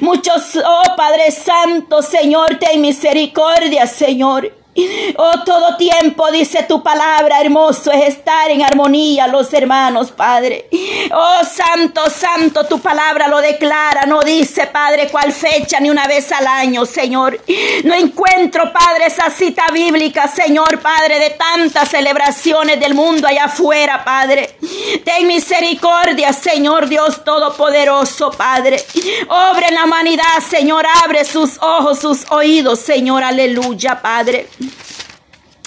Muchos, 0.00 0.56
oh 0.64 0.96
Padre 0.96 1.32
Santo, 1.32 2.00
Señor, 2.00 2.58
ten 2.58 2.80
misericordia, 2.80 3.86
Señor. 3.86 4.57
Oh, 5.20 5.42
todo 5.44 5.76
tiempo, 5.76 6.30
dice 6.30 6.64
tu 6.68 6.82
palabra, 6.82 7.40
hermoso 7.40 7.90
es 7.90 8.14
estar 8.14 8.50
en 8.50 8.62
armonía 8.62 9.26
los 9.26 9.52
hermanos, 9.52 10.12
Padre. 10.12 10.68
Oh, 11.12 11.40
santo, 11.44 12.08
santo, 12.08 12.64
tu 12.64 12.78
palabra 12.78 13.26
lo 13.26 13.38
declara, 13.38 14.06
no 14.06 14.22
dice, 14.22 14.66
Padre, 14.66 15.08
cuál 15.10 15.32
fecha 15.32 15.80
ni 15.80 15.90
una 15.90 16.06
vez 16.06 16.30
al 16.30 16.46
año, 16.46 16.86
Señor. 16.86 17.40
No 17.84 17.94
encuentro, 17.94 18.72
Padre, 18.72 19.06
esa 19.06 19.30
cita 19.30 19.64
bíblica, 19.72 20.28
Señor, 20.28 20.78
Padre, 20.80 21.18
de 21.18 21.30
tantas 21.30 21.88
celebraciones 21.88 22.78
del 22.78 22.94
mundo 22.94 23.26
allá 23.26 23.44
afuera, 23.44 24.04
Padre. 24.04 24.56
Ten 25.04 25.26
misericordia, 25.26 26.32
Señor 26.32 26.88
Dios 26.88 27.24
Todopoderoso, 27.24 28.30
Padre. 28.30 28.84
Obra 29.28 29.68
en 29.68 29.74
la 29.74 29.84
humanidad, 29.84 30.24
Señor, 30.48 30.84
abre 31.04 31.24
sus 31.24 31.58
ojos, 31.60 31.98
sus 31.98 32.30
oídos, 32.30 32.78
Señor, 32.78 33.24
aleluya, 33.24 34.00
Padre. 34.00 34.46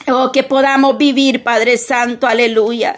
Oh, 0.08 0.32
que 0.32 0.44
podamos 0.44 0.98
vivir, 0.98 1.44
Padre 1.44 1.78
Santo, 1.78 2.28
aleluya. 2.28 2.96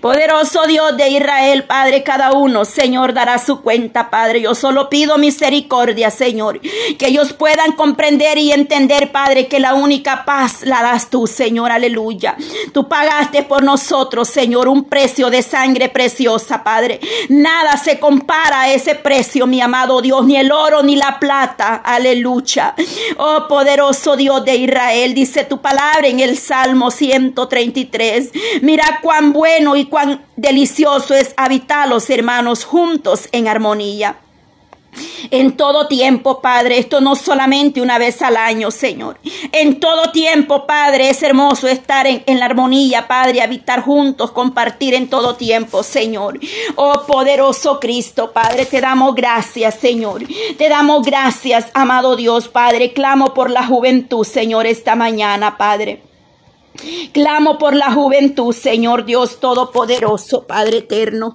Poderoso 0.00 0.66
Dios 0.66 0.96
de 0.96 1.08
Israel, 1.08 1.64
Padre, 1.64 2.02
cada 2.02 2.32
uno, 2.32 2.64
Señor, 2.64 3.14
dará 3.14 3.38
su 3.38 3.62
cuenta, 3.62 4.10
Padre. 4.10 4.42
Yo 4.42 4.54
solo 4.54 4.88
pido 4.90 5.18
misericordia, 5.18 6.10
Señor, 6.10 6.60
que 6.98 7.08
ellos 7.08 7.32
puedan 7.32 7.72
comprender 7.72 8.38
y 8.38 8.52
entender, 8.52 9.12
Padre, 9.12 9.48
que 9.48 9.60
la 9.60 9.74
única 9.74 10.24
paz 10.24 10.62
la 10.62 10.82
das 10.82 11.08
tú, 11.08 11.26
Señor, 11.26 11.72
aleluya. 11.72 12.36
Tú 12.72 12.88
pagaste 12.88 13.42
por 13.42 13.62
nosotros, 13.62 14.28
Señor, 14.28 14.68
un 14.68 14.84
precio 14.84 15.30
de 15.30 15.42
sangre 15.42 15.88
preciosa, 15.88 16.62
Padre. 16.62 17.00
Nada 17.28 17.76
se 17.76 17.98
compara 17.98 18.62
a 18.62 18.72
ese 18.72 18.94
precio, 18.94 19.46
mi 19.46 19.60
amado 19.60 20.02
Dios, 20.02 20.24
ni 20.26 20.36
el 20.36 20.52
oro 20.52 20.82
ni 20.82 20.96
la 20.96 21.18
plata, 21.18 21.76
aleluya. 21.76 22.74
Oh, 23.16 23.46
poderoso 23.48 24.16
Dios 24.16 24.44
de 24.44 24.56
Israel, 24.56 25.14
dice 25.14 25.44
tu 25.44 25.60
palabra 25.60 26.08
en 26.08 26.20
el 26.20 26.36
Salmo 26.42 26.90
133. 26.90 28.30
Mira 28.62 29.00
cuán 29.02 29.32
bueno 29.32 29.76
y 29.76 29.86
cuán 29.86 30.24
delicioso 30.36 31.14
es 31.14 31.34
habitar 31.36 31.88
los 31.88 32.10
hermanos 32.10 32.64
juntos 32.64 33.28
en 33.32 33.48
armonía. 33.48 34.18
En 35.30 35.56
todo 35.56 35.88
tiempo, 35.88 36.42
Padre, 36.42 36.78
esto 36.78 37.00
no 37.00 37.16
solamente 37.16 37.80
una 37.80 37.96
vez 37.96 38.20
al 38.20 38.36
año, 38.36 38.70
Señor. 38.70 39.18
En 39.50 39.80
todo 39.80 40.12
tiempo, 40.12 40.66
Padre, 40.66 41.08
es 41.08 41.22
hermoso 41.22 41.66
estar 41.66 42.06
en, 42.06 42.22
en, 42.26 42.38
la 42.38 42.46
armonía, 42.46 43.08
Padre, 43.08 43.40
habitar 43.40 43.80
juntos, 43.80 44.32
compartir 44.32 44.92
en 44.92 45.08
todo 45.08 45.34
tiempo, 45.36 45.82
Señor. 45.82 46.38
Oh 46.74 47.04
poderoso 47.06 47.80
Cristo, 47.80 48.32
Padre, 48.32 48.66
te 48.66 48.82
damos 48.82 49.14
gracias, 49.14 49.76
Señor. 49.76 50.24
Te 50.58 50.68
damos 50.68 51.02
gracias, 51.06 51.70
amado 51.72 52.14
Dios, 52.14 52.48
Padre. 52.48 52.92
Clamo 52.92 53.32
por 53.32 53.50
la 53.50 53.64
juventud, 53.64 54.24
Señor, 54.24 54.66
esta 54.66 54.94
mañana, 54.94 55.56
Padre. 55.56 56.11
Clamo 57.12 57.58
por 57.58 57.74
la 57.74 57.92
juventud, 57.92 58.52
Señor 58.52 59.04
Dios 59.04 59.38
Todopoderoso, 59.38 60.46
Padre 60.46 60.78
eterno. 60.78 61.30